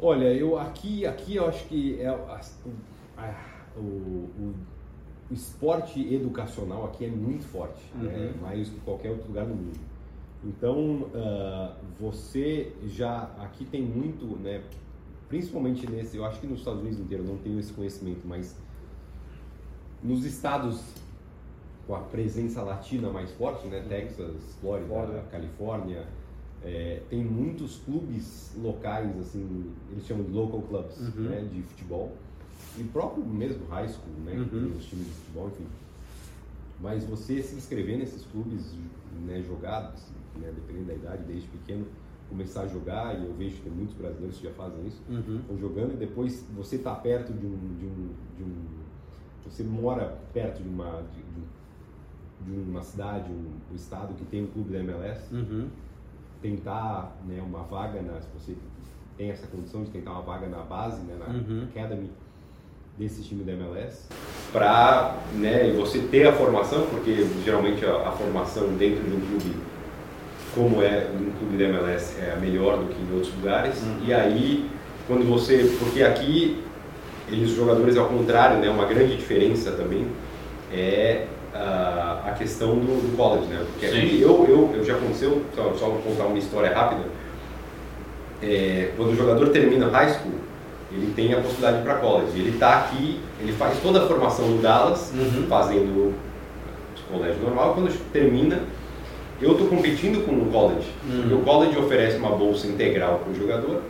Olha, 0.00 0.32
eu 0.32 0.58
aqui, 0.58 1.06
aqui 1.06 1.36
eu 1.36 1.46
acho 1.46 1.64
que 1.66 2.00
é 2.00 2.06
a, 2.06 2.40
a, 3.18 3.34
o, 3.76 3.80
o, 3.80 4.54
o, 5.30 5.34
esporte 5.34 6.00
educacional 6.12 6.86
aqui 6.86 7.04
é 7.04 7.08
muito 7.08 7.44
forte, 7.44 7.80
né, 7.94 8.12
uhum. 8.12 8.24
né, 8.24 8.32
mais 8.40 8.68
do 8.68 8.74
que 8.76 8.80
qualquer 8.80 9.10
outro 9.10 9.28
lugar 9.28 9.46
no 9.46 9.54
mundo. 9.54 9.78
Então, 10.42 11.06
uh, 11.14 11.74
você 11.98 12.72
já 12.86 13.28
aqui 13.38 13.64
tem 13.66 13.82
muito, 13.82 14.24
né, 14.38 14.62
principalmente 15.30 15.88
nesse, 15.88 16.16
eu 16.16 16.24
acho 16.24 16.40
que 16.40 16.46
nos 16.46 16.58
Estados 16.58 16.80
Unidos 16.80 16.98
inteiro 16.98 17.22
não 17.22 17.38
tenho 17.38 17.58
esse 17.58 17.72
conhecimento, 17.72 18.20
mas 18.26 18.56
nos 20.02 20.24
estados 20.24 20.82
com 21.86 21.94
a 21.94 22.00
presença 22.00 22.62
latina 22.62 23.10
mais 23.10 23.30
forte, 23.32 23.66
né, 23.68 23.84
Texas, 23.88 24.36
Flórida, 24.60 24.88
Flórida. 24.88 25.24
Califórnia, 25.30 26.06
é, 26.62 27.00
tem 27.08 27.24
muitos 27.24 27.78
clubes 27.78 28.50
locais, 28.60 29.16
assim, 29.18 29.72
eles 29.90 30.04
chamam 30.04 30.24
de 30.24 30.32
local 30.32 30.62
clubs, 30.62 30.98
uhum. 30.98 31.22
né, 31.22 31.48
de 31.52 31.62
futebol, 31.62 32.12
e 32.76 32.84
próprio 32.84 33.24
mesmo 33.24 33.66
high 33.68 33.88
school, 33.88 34.12
né, 34.24 34.34
uhum. 34.34 34.76
os 34.76 34.84
times 34.84 35.06
de 35.06 35.12
futebol, 35.12 35.48
enfim. 35.48 35.66
Mas 36.80 37.04
você 37.04 37.40
se 37.40 37.54
inscrever 37.54 37.98
nesses 37.98 38.24
clubes, 38.26 38.72
né, 39.26 39.42
jogados, 39.46 40.02
né, 40.36 40.52
dependendo 40.54 40.86
da 40.86 40.94
idade, 40.94 41.22
desde 41.24 41.46
pequeno, 41.48 41.86
começar 42.30 42.62
a 42.62 42.66
jogar, 42.68 43.18
e 43.18 43.26
eu 43.26 43.34
vejo 43.34 43.56
que 43.56 43.62
tem 43.62 43.72
muitos 43.72 43.94
brasileiros 43.96 44.38
que 44.38 44.44
já 44.44 44.52
fazem 44.52 44.86
isso, 44.86 45.02
uhum. 45.10 45.40
estão 45.40 45.58
jogando, 45.58 45.92
e 45.92 45.96
depois 45.96 46.46
você 46.56 46.76
está 46.76 46.94
perto 46.94 47.32
de 47.32 47.44
um, 47.44 47.56
de 47.76 47.84
um, 47.84 48.08
de 48.36 48.44
um, 48.44 48.64
Você 49.44 49.64
mora 49.64 50.16
perto 50.32 50.62
de 50.62 50.68
uma, 50.68 51.02
de, 51.12 52.52
de 52.52 52.70
uma 52.70 52.82
cidade, 52.82 53.30
um, 53.30 53.72
um, 53.72 53.74
estado 53.74 54.14
que 54.14 54.24
tem 54.24 54.44
um 54.44 54.46
clube 54.46 54.72
da 54.72 54.78
MLS, 54.78 55.34
uhum. 55.34 55.68
tentar 56.40 57.16
né, 57.26 57.42
uma 57.42 57.64
vaga, 57.64 58.00
na, 58.00 58.20
se 58.20 58.28
você 58.32 58.56
tem 59.18 59.30
essa 59.30 59.46
condição 59.48 59.82
de 59.82 59.90
tentar 59.90 60.12
uma 60.12 60.22
vaga 60.22 60.46
na 60.46 60.62
base, 60.62 61.02
né, 61.02 61.16
na 61.18 61.34
uhum. 61.34 61.64
academy 61.64 62.10
desse 62.96 63.22
time 63.22 63.42
da 63.42 63.52
MLS, 63.52 64.06
para 64.52 65.18
né, 65.34 65.72
você 65.72 65.98
ter 65.98 66.28
a 66.28 66.32
formação, 66.32 66.86
porque 66.86 67.26
geralmente 67.44 67.84
a, 67.84 68.08
a 68.08 68.12
formação 68.12 68.68
dentro 68.76 69.02
de 69.02 69.16
um 69.16 69.20
clube 69.20 69.69
como 70.54 70.82
é 70.82 71.08
no 71.12 71.30
clube 71.32 71.56
da 71.56 71.64
MLS 71.64 72.16
é 72.20 72.36
melhor 72.40 72.78
do 72.78 72.86
que 72.86 73.00
em 73.00 73.14
outros 73.14 73.32
lugares. 73.34 73.82
Uhum. 73.82 73.98
E 74.06 74.12
aí, 74.12 74.70
quando 75.06 75.28
você. 75.28 75.70
Porque 75.78 76.02
aqui, 76.02 76.62
eles, 77.28 77.50
os 77.50 77.56
jogadores, 77.56 77.96
ao 77.96 78.06
contrário, 78.06 78.58
né, 78.58 78.68
uma 78.68 78.86
grande 78.86 79.16
diferença 79.16 79.72
também 79.72 80.06
é 80.72 81.26
uh, 81.54 82.28
a 82.28 82.34
questão 82.36 82.76
do, 82.76 83.10
do, 83.10 83.16
college, 83.16 83.46
né? 83.46 83.64
Porque 83.72 83.86
aqui, 83.86 84.20
eu, 84.20 84.46
eu, 84.48 84.70
eu 84.76 84.84
já 84.84 84.94
aconteceu, 84.94 85.42
só, 85.54 85.72
só 85.74 85.86
vou 85.86 86.02
contar 86.02 86.24
uma 86.24 86.38
história 86.38 86.72
rápida. 86.72 87.02
É, 88.42 88.92
quando 88.96 89.12
o 89.12 89.16
jogador 89.16 89.48
termina 89.50 89.88
high 89.88 90.08
school, 90.14 90.32
ele 90.92 91.12
tem 91.14 91.32
a 91.34 91.40
possibilidade 91.40 91.76
de 91.76 91.82
ir 91.82 91.84
para 91.84 91.94
college. 91.96 92.38
Ele 92.38 92.50
está 92.50 92.78
aqui, 92.78 93.20
ele 93.40 93.52
faz 93.52 93.78
toda 93.80 94.02
a 94.02 94.06
formação 94.06 94.48
no 94.48 94.62
Dallas, 94.62 95.12
uhum. 95.14 95.46
fazendo 95.48 96.14
o 96.14 97.12
colégio 97.12 97.42
normal. 97.42 97.74
Quando 97.74 97.92
termina, 98.12 98.60
eu 99.40 99.52
estou 99.52 99.68
competindo 99.68 100.24
com 100.26 100.34
o 100.34 100.50
college. 100.50 100.88
Uhum. 101.04 101.38
o 101.38 101.42
college 101.42 101.78
oferece 101.78 102.16
uma 102.16 102.30
bolsa 102.30 102.66
integral 102.66 103.20
para 103.20 103.32
o 103.32 103.34
jogador. 103.34 103.82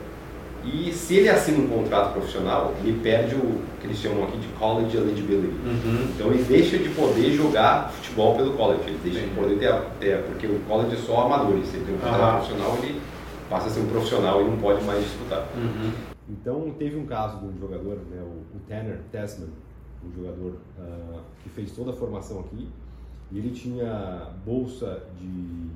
E 0.63 0.93
se 0.93 1.17
ele 1.17 1.29
assina 1.31 1.59
um 1.59 1.67
contrato 1.67 2.13
profissional, 2.13 2.75
ele 2.85 3.01
perde 3.03 3.35
o 3.35 3.63
que 3.81 3.87
eles 3.87 3.97
chamam 3.97 4.25
aqui 4.25 4.37
de 4.39 4.49
college 4.49 4.95
eligibility. 4.95 5.55
Uhum. 5.65 6.11
Então 6.15 6.27
ele 6.29 6.43
deixa 6.43 6.77
de 6.77 6.91
poder 6.91 7.33
jogar 7.33 7.91
futebol 7.91 8.37
pelo 8.37 8.53
college, 8.53 8.83
ele 8.87 9.01
deixa 9.03 9.21
Sim. 9.21 9.29
de 9.29 9.35
poder 9.35 9.59
ter, 9.59 9.83
ter, 9.99 10.23
porque 10.25 10.47
o 10.47 10.61
college 10.69 10.95
é 10.95 10.99
só 10.99 11.23
amadores. 11.25 11.67
Se 11.67 11.77
ele 11.77 11.87
tem 11.87 11.95
um 11.95 11.99
contrato 11.99 12.23
uhum. 12.23 12.47
profissional, 12.47 12.79
ele 12.83 13.01
passa 13.49 13.67
a 13.69 13.71
ser 13.71 13.81
um 13.81 13.87
profissional 13.87 14.41
e 14.43 14.45
não 14.45 14.59
pode 14.59 14.85
mais 14.85 15.03
disputar. 15.03 15.49
Uhum. 15.57 15.93
Então 16.29 16.75
teve 16.79 16.97
um 16.97 17.07
caso 17.07 17.39
de 17.39 17.47
um 17.47 17.59
jogador, 17.59 17.97
né, 18.11 18.23
o, 18.23 18.57
o 18.57 18.61
Tanner 18.69 19.01
Tasman, 19.11 19.49
um 20.05 20.15
jogador 20.15 20.53
uh, 20.79 21.21
que 21.43 21.49
fez 21.49 21.73
toda 21.73 21.91
a 21.91 21.95
formação 21.95 22.41
aqui 22.41 22.69
e 23.33 23.39
ele 23.39 23.51
tinha 23.51 24.33
bolsa 24.45 25.03
de 25.21 25.71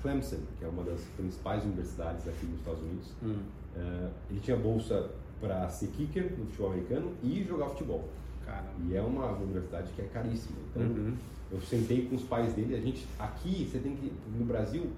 Clemson, 0.00 0.38
que 0.58 0.64
é 0.64 0.68
uma 0.68 0.82
das 0.84 1.00
principais 1.16 1.64
universidades 1.64 2.26
aqui 2.28 2.46
nos 2.46 2.58
Estados 2.58 2.80
Unidos. 2.80 3.06
Uhum. 3.22 3.38
Uh, 3.76 4.10
ele 4.30 4.40
tinha 4.40 4.56
bolsa 4.56 5.10
para 5.40 5.68
ser 5.68 5.88
kicker 5.88 6.30
no 6.38 6.46
futebol 6.46 6.72
americano 6.72 7.12
e 7.22 7.44
jogar 7.44 7.68
futebol. 7.70 8.08
Caramba. 8.44 8.70
E 8.88 8.96
é 8.96 9.00
uma 9.00 9.32
universidade 9.32 9.90
que 9.94 10.02
é 10.02 10.04
caríssima. 10.06 10.56
Então, 10.70 10.82
uhum. 10.82 11.14
eu 11.50 11.60
sentei 11.60 12.06
com 12.06 12.16
os 12.16 12.22
pais 12.22 12.52
dele. 12.54 12.74
A 12.74 12.80
gente 12.80 13.06
aqui, 13.18 13.68
você 13.68 13.78
tem 13.78 13.96
que 13.96 14.12
no 14.38 14.44
Brasil, 14.44 14.90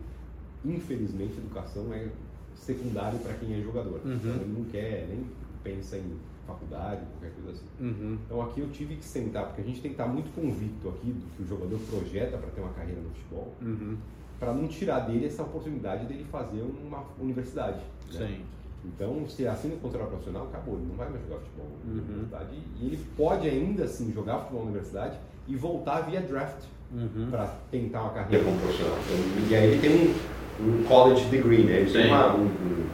infelizmente, 0.64 1.38
educação 1.38 1.92
é 1.92 2.08
secundário 2.54 3.18
para 3.20 3.34
quem 3.34 3.54
é 3.54 3.60
jogador. 3.62 4.00
Uhum. 4.04 4.16
Então, 4.16 4.34
ele 4.34 4.54
não 4.58 4.64
quer 4.64 5.06
nem 5.08 5.24
pensa 5.62 5.96
em 5.96 6.18
faculdade, 6.46 7.02
qualquer 7.12 7.34
coisa 7.34 7.50
assim. 7.50 7.66
Uhum. 7.80 8.18
Então 8.24 8.42
aqui 8.42 8.60
eu 8.60 8.70
tive 8.70 8.96
que 8.96 9.04
sentar, 9.04 9.46
porque 9.46 9.62
a 9.62 9.64
gente 9.64 9.80
tem 9.80 9.92
que 9.92 10.00
estar 10.00 10.06
muito 10.06 10.34
convicto 10.34 10.88
aqui 10.88 11.12
do 11.12 11.36
que 11.36 11.42
o 11.42 11.46
jogador 11.46 11.78
projeta 11.90 12.36
para 12.38 12.50
ter 12.50 12.60
uma 12.60 12.72
carreira 12.72 13.00
no 13.00 13.10
futebol, 13.10 13.52
uhum. 13.60 13.96
para 14.38 14.52
não 14.52 14.68
tirar 14.68 15.00
dele 15.00 15.26
essa 15.26 15.42
oportunidade 15.42 16.06
dele 16.06 16.24
fazer 16.30 16.62
uma 16.62 17.04
universidade. 17.20 17.80
Né? 18.12 18.26
Sim. 18.26 18.44
Então, 18.86 19.26
se 19.26 19.46
assina 19.46 19.74
o 19.74 19.78
contrato 19.78 20.08
profissional, 20.08 20.44
acabou, 20.44 20.76
ele 20.76 20.86
não 20.86 20.94
vai 20.94 21.08
mais 21.08 21.22
jogar 21.22 21.38
futebol 21.38 21.66
na 21.84 21.92
uhum. 21.92 22.00
universidade. 22.00 22.58
E 22.78 22.86
ele 22.86 23.00
pode 23.16 23.48
ainda 23.48 23.84
assim 23.84 24.12
jogar 24.12 24.38
futebol 24.40 24.64
na 24.64 24.70
universidade 24.70 25.18
e 25.48 25.56
voltar 25.56 26.02
via 26.02 26.20
draft 26.20 26.64
uhum. 26.92 27.28
para 27.30 27.46
tentar 27.70 28.02
uma 28.02 28.12
carreira 28.12 28.44
como 28.44 28.58
profissional. 28.58 28.98
Então, 28.98 29.48
e 29.48 29.54
aí 29.54 29.72
ele 29.72 29.80
tem 29.80 30.14
um, 30.60 30.80
um 30.80 30.84
college 30.84 31.24
degree, 31.30 31.64
né? 31.64 31.78
Ele 31.78 31.86
Sim. 31.86 31.92
tem 31.94 32.06
uma, 32.08 32.34
um, 32.34 32.44
um 32.44 32.86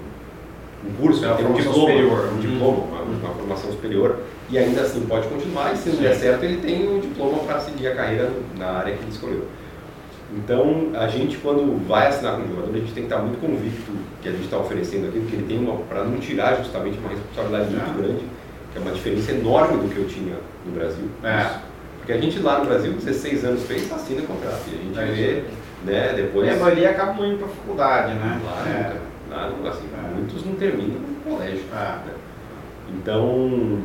curso, 1.01 1.25
é 1.25 1.35
tem 1.35 1.47
um 1.47 1.53
diploma, 1.53 1.79
superior. 1.79 2.33
um 2.33 2.39
diploma, 2.39 2.79
uma, 2.79 3.03
uma, 3.03 3.35
formação 3.35 3.71
superior, 3.71 4.17
e 4.51 4.59
ainda 4.59 4.81
assim 4.83 5.01
pode 5.03 5.29
continuar, 5.29 5.73
e 5.73 5.77
se 5.77 5.91
não 5.91 5.97
der 5.97 6.15
certo, 6.15 6.45
ele 6.45 6.61
tem 6.61 6.89
um 6.89 7.01
diploma 7.01 7.39
para 7.45 7.61
seguir 7.61 7.89
a 7.89 7.95
carreira 7.95 8.31
na 8.59 8.67
área 8.67 8.95
que 8.95 9.03
ele 9.03 9.11
escolheu. 9.11 9.47
Então, 10.33 10.91
a 10.95 11.09
gente, 11.09 11.39
quando 11.39 11.87
vai 11.89 12.07
assinar 12.07 12.37
com 12.37 12.43
o 12.43 12.49
jogador, 12.49 12.71
a 12.71 12.79
gente 12.79 12.93
tem 12.93 13.05
que 13.05 13.13
estar 13.13 13.19
muito 13.19 13.41
convicto 13.41 13.91
que 14.23 14.29
a 14.29 14.33
gente 14.33 14.45
está 14.45 14.59
oferecendo 14.59 15.09
aqui, 15.09 15.19
porque 15.21 15.37
ele 15.37 15.47
tem 15.47 15.59
uma, 15.59 15.77
para 15.85 16.05
não 16.05 16.19
tirar 16.19 16.57
justamente 16.57 16.99
uma 16.99 17.09
responsabilidade 17.09 17.71
muito 17.71 17.91
é. 17.91 18.03
grande, 18.03 18.25
que 18.73 18.79
é 18.79 18.81
uma 18.81 18.93
diferença 18.93 19.33
enorme 19.33 19.83
do 19.83 19.93
que 19.93 19.99
eu 19.99 20.07
tinha 20.07 20.37
no 20.65 20.73
Brasil. 20.73 21.09
É. 21.25 21.59
Porque 21.99 22.13
a 22.13 22.19
gente 22.19 22.39
lá 22.39 22.61
no 22.61 22.67
Brasil, 22.67 22.93
16 22.93 23.45
anos 23.45 23.63
fez, 23.65 23.93
assina 23.93 24.23
contrato, 24.23 24.63
e 24.69 24.75
a 24.75 24.83
gente 24.83 24.99
é. 24.99 25.15
vê, 25.15 25.45
né, 25.85 26.13
depois... 26.15 26.49
É, 26.49 26.53
a 26.53 26.57
maioria 26.57 26.91
acaba 26.91 27.27
indo 27.27 27.39
para 27.39 27.47
a 27.47 27.51
faculdade, 27.51 28.15
né? 28.15 28.41
Claro, 28.43 28.69
é. 28.69 29.10
Nada, 29.31 29.69
assim, 29.69 29.87
muitos 30.15 30.45
não 30.45 30.55
terminam 30.57 30.99
no 31.01 31.31
colégio. 31.31 31.65
É. 31.73 31.77
Né? 31.77 32.15
Então, 32.97 33.79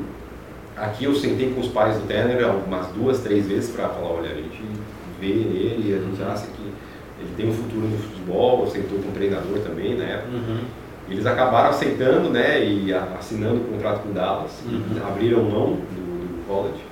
aqui 0.75 1.05
eu 1.05 1.13
sentei 1.13 1.53
com 1.53 1.61
os 1.61 1.67
pais 1.67 1.97
do 1.97 2.07
Tanner 2.07 2.43
umas 2.67 2.87
duas, 2.87 3.19
três 3.19 3.47
vezes 3.47 3.69
para 3.69 3.87
falar, 3.89 4.07
olha, 4.07 4.31
a 4.31 4.35
gente 4.35 4.61
vê 5.19 5.27
nele, 5.27 5.93
a 5.93 5.99
gente 5.99 6.23
acha 6.23 6.47
que 6.47 6.65
ele 7.19 7.29
tem 7.37 7.49
um 7.49 7.53
futuro 7.53 7.87
no 7.87 7.97
futebol, 7.97 8.67
sentou 8.67 8.99
com 8.99 9.09
o 9.09 9.11
treinador 9.11 9.59
também 9.59 9.95
na 9.95 10.03
época. 10.03 10.35
Uhum. 10.35 10.59
Eles 11.09 11.25
acabaram 11.25 11.69
aceitando, 11.69 12.29
né, 12.29 12.65
e 12.65 12.91
assinando 12.91 13.57
o 13.57 13.65
contrato 13.65 14.01
com 14.01 14.09
o 14.09 14.13
Dallas, 14.13 14.63
uhum. 14.65 15.07
abriram 15.07 15.43
mão 15.43 15.75
do, 15.75 16.37
do, 16.41 16.47
college. 16.47 16.83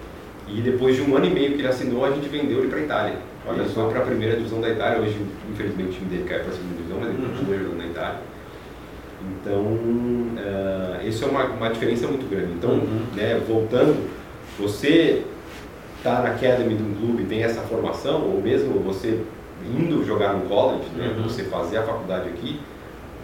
E 0.47 0.61
depois 0.61 0.95
de 0.95 1.01
um 1.01 1.17
ano 1.17 1.25
e 1.25 1.29
meio 1.31 1.53
que 1.53 1.59
ele 1.59 1.67
assinou, 1.67 2.05
a 2.05 2.11
gente 2.11 2.29
vendeu 2.29 2.59
ele 2.59 2.67
para 2.67 2.77
a 2.77 2.81
Itália. 2.81 3.17
Olha 3.45 3.65
foi 3.65 3.89
para 3.89 3.99
a 3.99 4.05
primeira 4.05 4.37
divisão 4.37 4.61
da 4.61 4.69
Itália, 4.69 5.01
hoje 5.01 5.17
infelizmente 5.51 5.89
o 5.89 5.93
time 5.93 6.09
dele 6.09 6.23
caiu 6.23 6.41
para 6.43 6.53
a 6.53 6.55
segunda 6.55 6.75
divisão, 6.75 6.97
mas 6.99 7.09
ele 7.09 7.21
uhum. 7.21 7.29
continua 7.37 7.75
na 7.75 7.85
Itália. 7.85 8.19
Então, 9.31 9.61
uh, 9.61 11.07
isso 11.07 11.23
é 11.25 11.27
uma, 11.27 11.45
uma 11.45 11.69
diferença 11.69 12.07
muito 12.07 12.29
grande. 12.29 12.53
Então, 12.53 12.71
uhum. 12.71 13.05
né, 13.15 13.41
voltando, 13.47 14.09
você 14.57 15.23
está 15.97 16.21
na 16.21 16.29
academy 16.29 16.75
de 16.75 16.83
um 16.83 16.93
clube, 16.95 17.23
tem 17.25 17.43
essa 17.43 17.61
formação, 17.61 18.21
ou 18.21 18.41
mesmo 18.41 18.79
você 18.79 19.21
indo 19.77 20.05
jogar 20.05 20.33
no 20.33 20.41
college, 20.47 20.89
né, 20.95 21.13
uhum. 21.15 21.23
você 21.23 21.43
fazer 21.43 21.77
a 21.77 21.83
faculdade 21.83 22.29
aqui, 22.29 22.59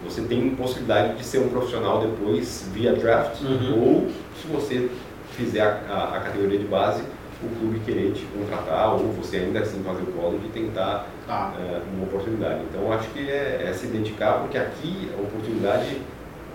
você 0.02 0.22
tem 0.22 0.50
possibilidade 0.50 1.18
de 1.18 1.24
ser 1.24 1.38
um 1.38 1.48
profissional 1.48 2.00
depois 2.00 2.66
via 2.72 2.92
draft, 2.94 3.42
uhum. 3.42 3.82
ou 3.82 4.08
se 4.40 4.46
você 4.46 4.90
fizer 5.32 5.60
a, 5.60 5.92
a, 5.92 6.16
a 6.16 6.20
categoria 6.20 6.58
de 6.58 6.64
base, 6.64 7.02
o 7.42 7.48
clube 7.58 7.80
querer 7.80 8.12
te 8.12 8.24
contratar 8.26 8.94
ou 8.94 9.12
você 9.12 9.38
ainda 9.38 9.60
assim 9.60 9.82
fazer 9.82 10.02
o 10.02 10.06
college 10.06 10.46
e 10.46 10.48
tentar 10.48 11.06
ah. 11.28 11.52
uh, 11.56 11.94
uma 11.94 12.04
oportunidade. 12.04 12.60
Então 12.68 12.92
acho 12.92 13.08
que 13.10 13.30
é, 13.30 13.66
é, 13.68 13.72
se 13.72 13.86
dedicar 13.86 14.40
porque 14.40 14.58
aqui 14.58 15.10
a 15.16 15.20
oportunidade 15.20 15.96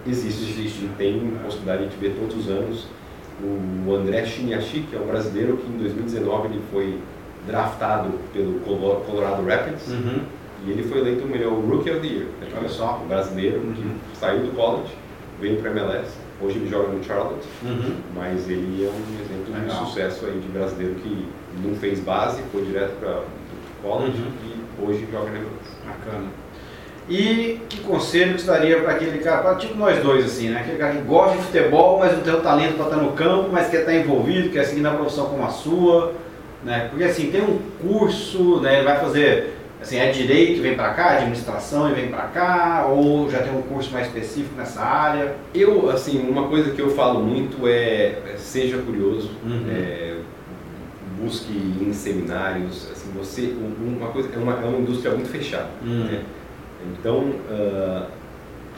existe, 0.07 0.43
existe. 0.51 0.89
tem 0.97 1.33
possibilidade 1.43 1.87
de 1.87 1.97
ver 1.97 2.15
todos 2.19 2.37
os 2.37 2.49
anos. 2.49 2.87
O 3.41 3.93
André 3.93 4.25
Chiniachi, 4.25 4.81
que 4.89 4.95
é 4.95 4.99
um 4.99 5.07
brasileiro 5.07 5.57
que 5.57 5.67
em 5.67 5.77
2019 5.77 6.47
ele 6.47 6.61
foi 6.71 6.99
draftado 7.45 8.11
pelo 8.31 8.59
Colorado 8.59 9.45
Rapids 9.45 9.87
uhum. 9.89 10.21
e 10.65 10.71
ele 10.71 10.83
foi 10.83 10.99
eleito 10.99 11.25
o 11.25 11.27
melhor 11.27 11.51
Rookie 11.51 11.91
of 11.91 11.99
the 11.99 12.07
Year. 12.07 12.27
Olha 12.57 12.69
só. 12.69 13.01
Um 13.03 13.07
brasileiro 13.07 13.59
uhum. 13.59 13.73
que 13.73 14.17
saiu 14.17 14.43
do 14.43 14.55
college, 14.55 14.93
veio 15.41 15.57
para 15.61 15.71
MLS 15.71 16.24
Hoje 16.41 16.57
ele 16.57 16.69
joga 16.69 16.89
no 16.89 17.03
Charlotte, 17.03 17.47
uhum. 17.63 17.95
mas 18.13 18.49
ele 18.49 18.85
é 18.85 18.89
um 18.89 19.23
exemplo 19.23 19.53
Legal. 19.53 19.83
de 19.83 19.89
sucesso 19.89 20.25
aí 20.25 20.37
de 20.37 20.47
brasileiro 20.49 20.95
que 20.95 21.27
não 21.63 21.75
fez 21.75 21.99
base, 22.01 22.41
foi 22.51 22.65
direto 22.65 22.91
para 22.99 23.19
o 23.19 23.23
college 23.81 24.21
uhum. 24.21 24.31
e 24.43 24.85
hoje 24.85 25.07
joga 25.11 25.31
na. 25.31 25.39
Bacana. 25.85 26.27
E 27.07 27.61
que 27.69 27.81
conselho 27.81 28.37
você 28.37 28.47
daria 28.47 28.81
para 28.81 28.93
aquele 28.93 29.19
cara, 29.19 29.55
tipo 29.55 29.75
nós 29.75 30.01
dois, 30.01 30.25
assim, 30.25 30.49
né? 30.49 30.61
Aquele 30.61 30.77
cara 30.77 30.93
que 30.93 31.03
gosta 31.03 31.37
de 31.37 31.43
futebol, 31.43 31.99
mas 31.99 32.13
não 32.13 32.21
tem 32.21 32.33
o 32.33 32.41
talento 32.41 32.75
para 32.75 32.85
estar 32.85 32.97
no 32.97 33.11
campo, 33.11 33.49
mas 33.51 33.69
quer 33.69 33.81
estar 33.81 33.93
envolvido, 33.93 34.49
quer 34.49 34.63
seguir 34.63 34.81
na 34.81 34.91
profissão 34.91 35.25
como 35.27 35.43
a 35.45 35.49
sua, 35.49 36.13
né? 36.63 36.87
Porque 36.89 37.03
assim, 37.03 37.29
tem 37.29 37.41
um 37.41 37.59
curso, 37.79 38.59
né? 38.59 38.77
Ele 38.77 38.85
vai 38.85 38.99
fazer 38.99 39.54
Assim, 39.85 39.97
é 39.97 40.09
direito, 40.09 40.63
vem 40.63 40.75
para 40.75 40.95
cá, 40.95 41.11
administração 41.11 41.91
e 41.91 41.93
vem 41.93 42.07
para 42.07 42.23
cá, 42.23 42.87
ou 42.89 43.29
já 43.29 43.43
tem 43.43 43.55
um 43.55 43.61
curso 43.61 43.91
mais 43.91 44.07
específico 44.07 44.55
nessa 44.57 44.81
área? 44.81 45.35
Eu, 45.53 45.91
assim, 45.91 46.27
uma 46.27 46.47
coisa 46.47 46.71
que 46.71 46.81
eu 46.81 46.89
falo 46.89 47.21
muito 47.21 47.67
é, 47.67 48.17
é 48.33 48.35
seja 48.35 48.79
curioso, 48.79 49.29
uhum. 49.45 49.67
é, 49.69 50.15
busque 51.21 51.53
em 51.53 51.93
seminários, 51.93 52.89
assim, 52.91 53.11
você, 53.15 53.53
uma 53.79 54.07
coisa, 54.07 54.33
é 54.33 54.39
uma, 54.39 54.53
é 54.53 54.65
uma 54.65 54.79
indústria 54.79 55.11
muito 55.11 55.29
fechada, 55.29 55.69
uhum. 55.83 56.05
né? 56.05 56.23
Então, 56.91 57.19
uh, 57.19 58.07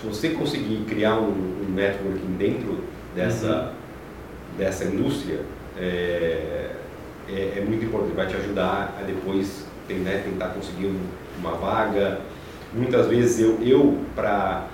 se 0.02 0.08
você 0.08 0.30
conseguir 0.32 0.84
criar 0.90 1.20
um, 1.20 1.30
um 1.30 1.74
networking 1.74 2.36
dentro 2.38 2.84
dessa, 3.16 3.48
uhum. 3.48 4.58
dessa 4.58 4.84
indústria, 4.84 5.40
é, 5.80 6.72
é, 7.30 7.54
é 7.60 7.64
muito 7.66 7.86
importante, 7.86 8.14
vai 8.14 8.28
te 8.28 8.36
ajudar 8.36 8.94
a 9.00 9.04
depois 9.04 9.67
né, 9.94 10.22
tentar 10.24 10.50
conseguir 10.50 10.94
uma 11.40 11.52
vaga. 11.52 12.20
Muitas 12.74 13.08
vezes 13.08 13.40
eu, 13.40 13.60
eu 13.62 13.98
para 14.16 14.68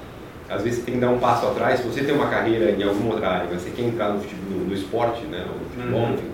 às 0.49 0.61
vezes 0.61 0.83
tem 0.83 0.95
que 0.95 0.99
dar 0.99 1.09
um 1.09 1.19
passo 1.19 1.47
atrás. 1.47 1.79
Se 1.79 1.87
você 1.87 2.03
tem 2.03 2.13
uma 2.13 2.27
carreira 2.27 2.71
em 2.71 2.83
alguma 2.83 3.13
outra 3.13 3.29
área, 3.29 3.47
você 3.47 3.69
quer 3.71 3.83
entrar 3.83 4.09
no, 4.09 4.19
no, 4.19 4.65
no 4.65 4.73
esporte, 4.73 5.23
né, 5.25 5.45
no 5.47 5.69
futebol, 5.69 6.01
uhum. 6.01 6.13
enfim, 6.13 6.29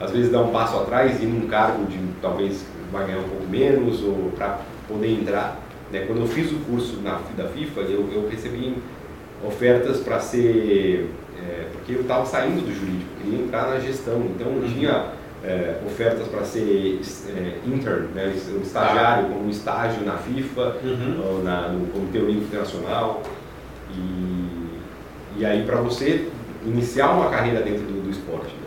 às 0.00 0.10
vezes 0.10 0.30
dá 0.30 0.40
um 0.40 0.50
passo 0.50 0.76
atrás 0.76 1.22
e 1.22 1.26
num 1.26 1.48
cargo 1.48 1.84
de 1.86 1.98
talvez 2.20 2.64
vai 2.92 3.06
ganhar 3.06 3.18
um 3.18 3.28
pouco 3.28 3.46
menos 3.48 4.02
ou 4.02 4.32
para 4.36 4.60
poder 4.86 5.10
entrar. 5.10 5.60
Né? 5.90 6.04
Quando 6.06 6.20
eu 6.20 6.26
fiz 6.26 6.52
o 6.52 6.56
curso 6.60 7.00
na, 7.02 7.20
da 7.36 7.48
FIFA, 7.48 7.80
eu, 7.80 8.08
eu 8.12 8.28
recebi 8.28 8.76
ofertas 9.44 10.00
para 10.00 10.20
ser 10.20 11.10
é, 11.38 11.66
porque 11.72 11.92
eu 11.92 12.00
estava 12.02 12.24
saindo 12.24 12.64
do 12.64 12.74
jurídico, 12.74 13.10
queria 13.22 13.44
entrar 13.44 13.68
na 13.68 13.78
gestão, 13.78 14.22
então 14.34 14.48
uhum. 14.48 14.68
tinha 14.68 15.12
é, 15.46 15.80
ofertas 15.86 16.26
para 16.26 16.44
ser 16.44 17.00
é, 17.28 17.58
intern, 17.64 18.08
né, 18.14 18.34
um 18.52 18.62
estagiário, 18.62 19.26
ah. 19.26 19.32
como 19.32 19.48
estágio 19.48 20.04
na 20.04 20.18
FIFA, 20.18 20.76
uhum. 20.82 21.22
ou 21.24 21.44
na, 21.44 21.68
no 21.68 21.86
Comitê 21.86 22.18
Olímpico 22.18 22.46
Internacional. 22.46 23.22
E, 23.94 25.38
e 25.38 25.46
aí 25.46 25.64
para 25.64 25.76
você 25.76 26.28
iniciar 26.64 27.12
uma 27.12 27.30
carreira 27.30 27.62
dentro 27.62 27.82
do, 27.82 28.02
do 28.02 28.10
esporte. 28.10 28.54
Né? 28.54 28.66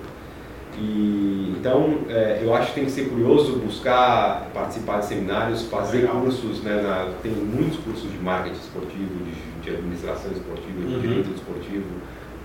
E, 0.80 1.56
então, 1.60 2.00
é, 2.08 2.39
eu 2.42 2.56
acho 2.56 2.68
que 2.68 2.76
tem 2.76 2.86
que 2.86 2.92
ser 2.92 3.10
curioso, 3.10 3.58
buscar 3.58 4.50
participar 4.54 5.00
de 5.00 5.08
seminários, 5.08 5.63
fazer 5.63 6.04
Legal. 6.04 6.22
cursos, 6.22 6.63
né, 6.63 6.82
na, 6.82 7.12
tem 7.22 7.34
muitos 7.34 7.78
cursos 7.80 8.10
de 8.10 8.18
marketing 8.20 8.56
esportivo, 8.56 9.26
de, 9.26 9.62
de 9.62 9.76
administração 9.76 10.32
esportiva, 10.32 10.80
de 10.80 10.94
uhum. 10.94 11.02
direito 11.02 11.32
esportivo, 11.32 11.84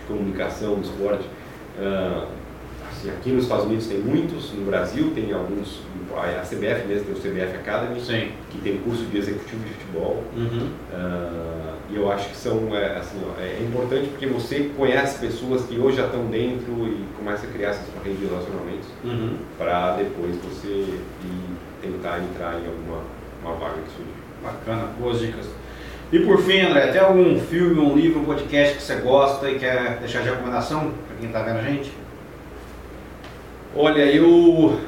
de 0.01 0.07
comunicação 0.09 0.75
do 0.75 0.83
esporte. 0.83 1.25
Uh, 1.79 2.44
Assim, 3.05 3.11
aqui 3.11 3.31
nos 3.31 3.43
Estados 3.45 3.67
Unidos 3.67 3.87
tem 3.87 3.99
muitos, 3.99 4.53
no 4.55 4.65
Brasil 4.65 5.13
tem 5.15 5.33
alguns, 5.33 5.83
a 6.17 6.41
CBF 6.41 6.87
mesmo 6.89 7.05
tem 7.05 7.15
o 7.15 7.19
CBF 7.19 7.57
Academy, 7.57 8.01
Sim. 8.01 8.31
que 8.51 8.59
tem 8.59 8.79
curso 8.79 9.05
de 9.05 9.19
executivo 9.19 9.63
de 9.63 9.75
futebol. 9.75 10.25
Uhum. 10.35 10.71
Uh, 10.91 11.75
e 11.91 11.97
eu 11.97 12.11
acho 12.11 12.31
que 12.31 12.37
são, 12.37 12.75
é, 12.75 12.97
assim, 12.97 13.19
é 13.39 13.63
importante 13.63 14.09
porque 14.09 14.27
você 14.27 14.71
conhece 14.75 15.19
pessoas 15.19 15.67
que 15.67 15.79
hoje 15.79 15.99
já 15.99 16.07
estão 16.07 16.25
dentro 16.27 16.73
e 16.87 17.05
começa 17.19 17.47
a 17.47 17.51
criar 17.51 17.71
essas 17.71 17.85
redes 18.03 18.21
de 18.21 18.27
relacionamentos 18.27 18.89
uhum. 19.05 19.37
para 19.59 19.97
depois 19.97 20.37
você 20.37 20.69
ir 20.69 21.01
tentar 21.83 22.21
entrar 22.21 22.55
em 22.55 22.67
alguma 22.67 23.03
uma 23.43 23.55
vaga 23.57 23.75
que 23.83 23.91
surge. 23.97 24.11
Bacana, 24.43 24.89
boas 24.99 25.21
dicas. 25.21 25.47
E 26.11 26.21
por 26.21 26.41
fim, 26.41 26.61
André, 26.61 26.87
tem 26.89 27.01
algum 27.01 27.39
filme, 27.41 27.79
um 27.81 27.95
livro, 27.95 28.21
um 28.21 28.25
podcast 28.25 28.77
que 28.77 28.83
você 28.83 28.95
gosta 28.97 29.51
e 29.51 29.59
quer 29.59 29.99
deixar 29.99 30.23
de 30.23 30.31
recomendação 30.31 30.93
para 31.07 31.17
quem 31.19 31.27
está 31.27 31.43
vendo 31.43 31.59
a 31.59 31.63
gente? 31.63 31.93
Olha, 33.77 34.03
eu, 34.03 34.79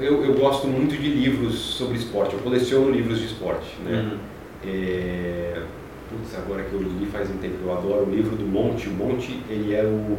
eu, 0.00 0.24
eu, 0.24 0.34
gosto 0.34 0.66
muito 0.66 1.00
de 1.00 1.08
livros 1.08 1.54
sobre 1.54 1.96
esporte, 1.96 2.34
eu 2.34 2.40
coleciono 2.40 2.90
livros 2.90 3.20
de 3.20 3.26
esporte, 3.26 3.68
né? 3.84 4.10
Uhum. 4.12 4.18
É... 4.64 5.62
Putz, 6.10 6.36
agora 6.36 6.62
que 6.64 6.72
eu 6.72 6.82
li 6.82 7.06
faz 7.06 7.30
um 7.30 7.36
tempo, 7.38 7.56
eu 7.64 7.72
adoro 7.72 8.06
o 8.06 8.10
livro 8.10 8.36
do 8.36 8.44
Monte. 8.44 8.88
O 8.88 8.92
Monte, 8.92 9.40
ele 9.48 9.74
é 9.74 9.82
o, 9.84 10.18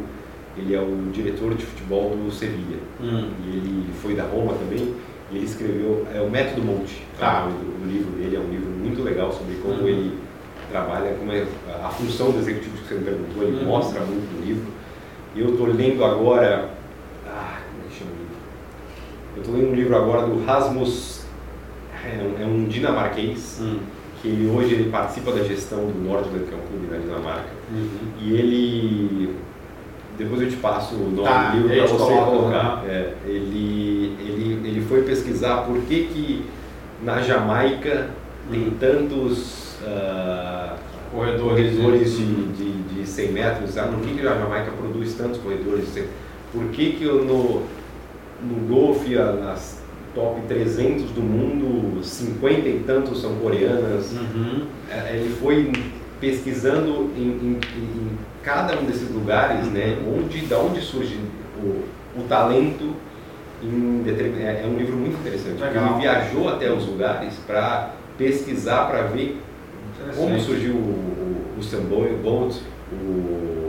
ele 0.56 0.74
é 0.74 0.80
o 0.80 1.10
diretor 1.12 1.54
de 1.54 1.64
futebol 1.64 2.16
do 2.16 2.32
Sevilha. 2.32 2.78
Hum. 3.00 3.30
E 3.46 3.56
ele 3.56 3.92
foi 4.02 4.14
da 4.14 4.24
Roma 4.24 4.54
também. 4.54 4.94
E 5.30 5.36
ele 5.36 5.44
escreveu, 5.44 6.06
é 6.12 6.20
o 6.20 6.30
Método 6.30 6.62
Monte, 6.62 7.02
tá. 7.18 7.46
o, 7.46 7.84
o, 7.84 7.88
livro 7.88 8.10
dele, 8.12 8.36
é 8.36 8.38
um 8.38 8.50
livro 8.50 8.70
muito 8.70 9.02
legal 9.02 9.32
sobre 9.32 9.54
como 9.56 9.84
hum. 9.84 9.88
ele 9.88 10.18
trabalha, 10.70 11.14
como 11.14 11.32
é 11.32 11.46
a 11.82 11.88
função 11.88 12.30
do 12.30 12.38
executivo 12.38 12.76
que 12.78 12.88
você 12.88 12.94
me 12.94 13.04
perguntou, 13.04 13.42
ele 13.42 13.64
hum. 13.64 13.66
mostra 13.66 14.00
muito 14.00 14.34
no 14.34 14.46
livro. 14.46 14.72
Eu 15.36 15.50
estou 15.50 15.66
lendo 15.66 16.04
agora, 16.04 16.70
é 17.84 17.90
que 17.90 17.98
chama 17.98 18.10
o 18.10 18.18
livro? 18.18 18.36
Eu 19.36 19.42
estou 19.42 19.54
lendo 19.56 19.70
um 19.70 19.74
livro 19.74 19.96
agora 19.96 20.26
do 20.26 20.44
Rasmus, 20.44 21.24
é 22.04 22.22
um, 22.22 22.42
é 22.42 22.46
um 22.46 22.64
dinamarquês, 22.64 23.58
hum 23.60 23.78
que 24.24 24.28
ele, 24.28 24.48
hoje 24.48 24.72
ele 24.72 24.90
participa 24.90 25.32
da 25.32 25.44
gestão 25.44 25.80
do 25.80 26.02
Nordland, 26.02 26.46
que 26.46 26.54
é 26.54 26.56
um 26.56 26.66
clube 26.66 26.86
na 26.90 26.96
Dinamarca, 26.96 27.50
uhum. 27.70 27.88
e 28.22 28.32
ele, 28.32 29.36
depois 30.16 30.40
eu 30.40 30.48
te 30.48 30.56
passo 30.56 30.94
o 30.94 31.10
nome 31.10 31.28
tá, 31.28 31.50
do 31.50 31.68
livro 31.68 31.88
para 31.88 31.98
você 31.98 32.14
colocar, 32.14 32.84
é, 32.88 33.12
ele, 33.26 34.16
ele, 34.18 34.66
ele 34.66 34.86
foi 34.88 35.02
pesquisar 35.02 35.64
por 35.66 35.78
que 35.82 36.06
que 36.06 36.46
na 37.02 37.20
Jamaica 37.20 38.08
tem 38.50 38.64
uhum. 38.64 38.76
tantos 38.80 39.74
uh, 39.82 40.74
corredores, 41.12 41.76
corredores 41.76 42.16
de, 42.16 42.52
de, 42.52 42.72
de 42.94 43.06
100 43.06 43.32
metros, 43.32 43.70
sabe? 43.72 43.94
por 43.94 44.06
que, 44.06 44.14
que 44.14 44.26
a 44.26 44.38
Jamaica 44.38 44.70
produz 44.70 45.12
tantos 45.12 45.38
corredores 45.38 45.84
de 45.84 45.90
100 45.90 46.04
Por 46.54 46.68
que 46.68 46.92
que 46.92 47.04
eu 47.04 47.24
no, 47.24 47.62
no 48.42 48.68
golfe, 48.68 49.14
nas 49.14 49.84
top 50.14 50.40
300 50.46 51.10
do 51.10 51.20
mundo, 51.20 52.02
50 52.02 52.68
e 52.68 52.78
tantos 52.86 53.20
são 53.20 53.34
coreanas. 53.36 54.12
Uhum. 54.12 54.66
É, 54.88 55.16
ele 55.16 55.34
foi 55.34 55.72
pesquisando 56.20 57.10
em, 57.16 57.22
em, 57.22 57.60
em, 57.76 58.18
cada 58.42 58.78
um 58.78 58.84
desses 58.84 59.10
lugares, 59.10 59.66
né, 59.66 59.98
uhum. 60.06 60.24
onde, 60.24 60.46
da 60.46 60.58
onde 60.58 60.80
surge 60.80 61.18
o, 61.60 62.20
o 62.20 62.22
talento. 62.28 62.94
É, 63.66 64.62
é 64.62 64.66
um 64.66 64.76
livro 64.76 64.94
muito 64.94 65.18
interessante. 65.18 65.60
Legal. 65.60 65.92
Ele 65.92 66.02
viajou 66.02 66.48
até 66.48 66.70
os 66.70 66.86
lugares 66.86 67.34
para 67.46 67.94
pesquisar, 68.18 68.84
para 68.86 69.02
ver 69.04 69.40
como 70.14 70.38
surgiu 70.38 70.74
o, 70.74 70.76
o, 70.76 71.58
o 71.58 71.62
Sam 71.62 71.84
Bolt, 72.22 72.56
o 72.92 73.63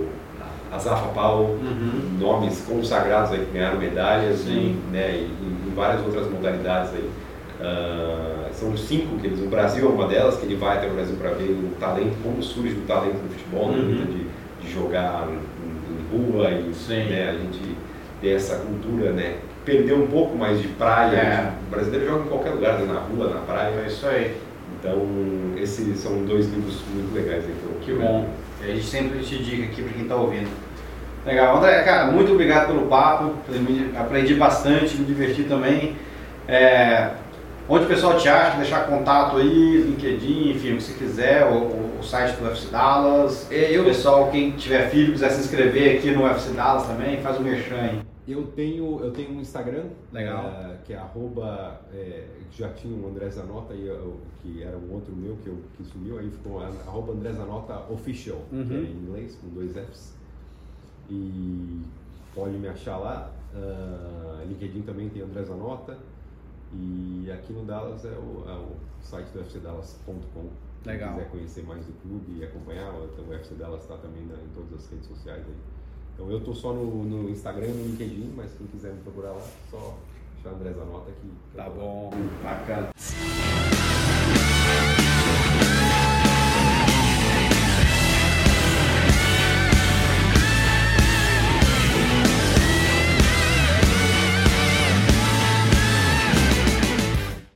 Azafa 0.76 1.08
Powell, 1.10 1.58
uhum. 1.62 2.18
nomes 2.20 2.64
consagrados 2.68 3.32
aí 3.32 3.40
que 3.40 3.52
ganharam 3.52 3.78
medalhas 3.78 4.42
e, 4.48 4.76
né, 4.92 5.12
e, 5.12 5.24
e, 5.24 5.74
várias 5.76 6.02
outras 6.06 6.30
modalidades 6.30 6.92
aí. 6.94 7.10
Uh, 7.58 8.54
são 8.54 8.76
cinco 8.78 9.18
que 9.18 9.28
eles, 9.28 9.40
o 9.40 9.48
Brasil 9.48 9.86
é 9.86 9.90
uma 9.90 10.08
delas, 10.08 10.38
que 10.38 10.46
ele 10.46 10.56
vai 10.56 10.78
até 10.78 10.88
o 10.88 10.94
Brasil 10.94 11.16
para 11.16 11.32
ver 11.32 11.52
o 11.52 11.76
talento, 11.80 12.16
como 12.22 12.42
surge 12.44 12.76
o 12.76 12.82
talento 12.82 13.18
no 13.22 13.30
futebol, 13.30 13.72
né, 13.72 13.78
uhum. 13.78 14.06
de, 14.06 14.66
de, 14.66 14.74
jogar 14.74 15.28
em, 15.30 15.36
em 15.36 16.32
rua 16.32 16.52
e 16.52 16.94
né, 17.10 17.30
a 17.30 17.34
gente 17.34 17.76
ter 18.22 18.32
essa 18.32 18.58
cultura, 18.58 19.12
né? 19.12 19.38
Perder 19.64 19.94
um 19.94 20.08
pouco 20.08 20.38
mais 20.38 20.62
de 20.62 20.68
praia. 20.70 21.18
É. 21.18 21.54
O 21.68 21.72
brasileiro 21.72 22.06
joga 22.08 22.26
em 22.26 22.28
qualquer 22.28 22.50
lugar, 22.52 22.80
né, 22.80 22.94
na 22.94 23.00
rua, 23.00 23.34
na 23.34 23.42
praia. 23.42 23.74
É 23.84 23.88
isso 23.88 24.06
aí. 24.08 24.36
Então, 24.80 25.02
esses 25.58 26.00
são 26.00 26.24
dois 26.26 26.48
livros 26.48 26.82
muito 26.94 27.14
legais. 27.16 27.44
Então, 27.46 27.80
que 27.82 27.94
bom. 27.94 28.28
A 28.62 28.68
gente 28.68 28.86
sempre 28.86 29.20
te 29.20 29.38
dica 29.44 29.64
aqui 29.64 29.82
para 29.82 29.94
quem 29.94 30.04
está 30.04 30.16
ouvindo. 30.16 30.50
Legal. 31.26 31.58
André, 31.58 31.82
cara, 31.84 32.12
muito 32.12 32.32
obrigado 32.32 32.68
pelo 32.68 32.88
papo. 32.88 33.34
Aprendi 33.98 34.36
bastante, 34.36 34.96
me 34.96 35.06
diverti 35.06 35.44
também. 35.44 35.96
É, 36.48 37.12
onde 37.68 37.86
o 37.86 37.88
pessoal 37.88 38.16
te 38.18 38.30
acha, 38.30 38.58
deixar 38.58 38.86
contato 38.86 39.38
aí, 39.38 39.78
LinkedIn, 39.78 40.52
enfim, 40.52 40.74
o 40.74 40.78
que 40.78 40.84
você 40.84 40.94
quiser, 40.94 41.46
o, 41.48 41.98
o 42.00 42.04
site 42.04 42.36
do 42.36 42.46
UFC 42.46 42.70
Dallas. 42.70 43.52
É, 43.52 43.76
eu... 43.76 43.82
O 43.82 43.86
pessoal, 43.86 44.30
quem 44.30 44.52
tiver 44.52 44.88
filho, 44.90 45.14
quiser 45.14 45.32
se 45.32 45.42
inscrever 45.42 45.98
aqui 45.98 46.12
no 46.12 46.24
UFC 46.24 46.54
Dallas 46.54 46.86
também, 46.86 47.20
faz 47.22 47.38
o 47.38 47.40
um 47.40 47.44
merchan 47.44 47.76
aí. 47.76 48.02
Eu 48.28 48.44
tenho, 48.56 49.00
eu 49.04 49.12
tenho 49.12 49.32
um 49.32 49.42
Instagram, 49.42 49.84
Legal. 50.12 50.46
É, 50.46 50.76
que 50.84 50.94
é 50.94 50.98
arroba, 50.98 51.82
é, 51.94 52.24
já 52.52 52.70
tinha 52.70 52.96
um 52.96 53.08
André 53.10 53.30
Zanota, 53.30 53.74
eu, 53.74 54.20
que 54.42 54.64
era 54.64 54.78
um 54.78 54.94
outro 54.94 55.16
meu 55.16 55.38
que, 55.44 55.48
eu, 55.48 55.58
que 55.78 55.84
sumiu, 55.84 56.18
aí 56.20 56.30
ficou 56.30 56.62
arroba 56.88 57.14
André 57.14 57.34
Zanota 57.34 57.84
Official, 57.92 58.40
uhum. 58.52 58.66
que 58.66 58.74
é 58.74 58.78
em 58.78 58.92
inglês, 58.92 59.40
com 59.40 59.50
dois 59.50 59.74
Fs 59.74 60.15
e 61.10 61.82
pode 62.34 62.58
me 62.58 62.68
achar 62.68 62.98
lá. 62.98 63.32
Uh, 63.54 64.48
LinkedIn 64.48 64.82
também 64.82 65.10
tem 65.10 65.22
André 65.22 65.44
Zanota. 65.44 65.98
E 66.74 67.32
aqui 67.32 67.54
no 67.54 67.64
Dallas 67.64 68.04
é 68.04 68.10
o, 68.10 68.44
é 68.48 68.54
o 68.54 68.76
site 69.02 69.28
do 69.30 69.44
fcdallas.com. 69.44 70.50
Legal. 70.86 71.10
Quem 71.10 71.18
quiser 71.18 71.32
conhecer 71.32 71.64
mais 71.64 71.86
do 71.86 71.94
clube 72.02 72.40
e 72.40 72.44
acompanhar, 72.44 72.94
então 73.14 73.26
o 73.28 73.34
FC 73.34 73.56
Dallas 73.56 73.82
está 73.82 73.96
também 73.98 74.26
na, 74.26 74.36
em 74.36 74.50
todas 74.54 74.74
as 74.74 74.92
redes 74.92 75.08
sociais 75.08 75.44
aí. 75.46 75.56
Então 76.14 76.30
eu 76.30 76.38
estou 76.38 76.54
só 76.54 76.74
no, 76.74 77.04
no, 77.04 77.30
Instagram 77.30 77.68
e 77.68 77.72
no 77.72 77.86
LinkedIn, 77.88 78.34
mas 78.36 78.52
quem 78.58 78.68
quiser 78.68 78.94
me 78.94 79.02
procurar 79.02 79.32
lá, 79.32 79.42
só 79.70 79.98
achar 80.40 80.54
André 80.56 80.74
Zanota 80.74 81.10
aqui. 81.10 81.32
Tá 81.56 81.70
bom, 81.70 82.12
bacana. 82.44 82.90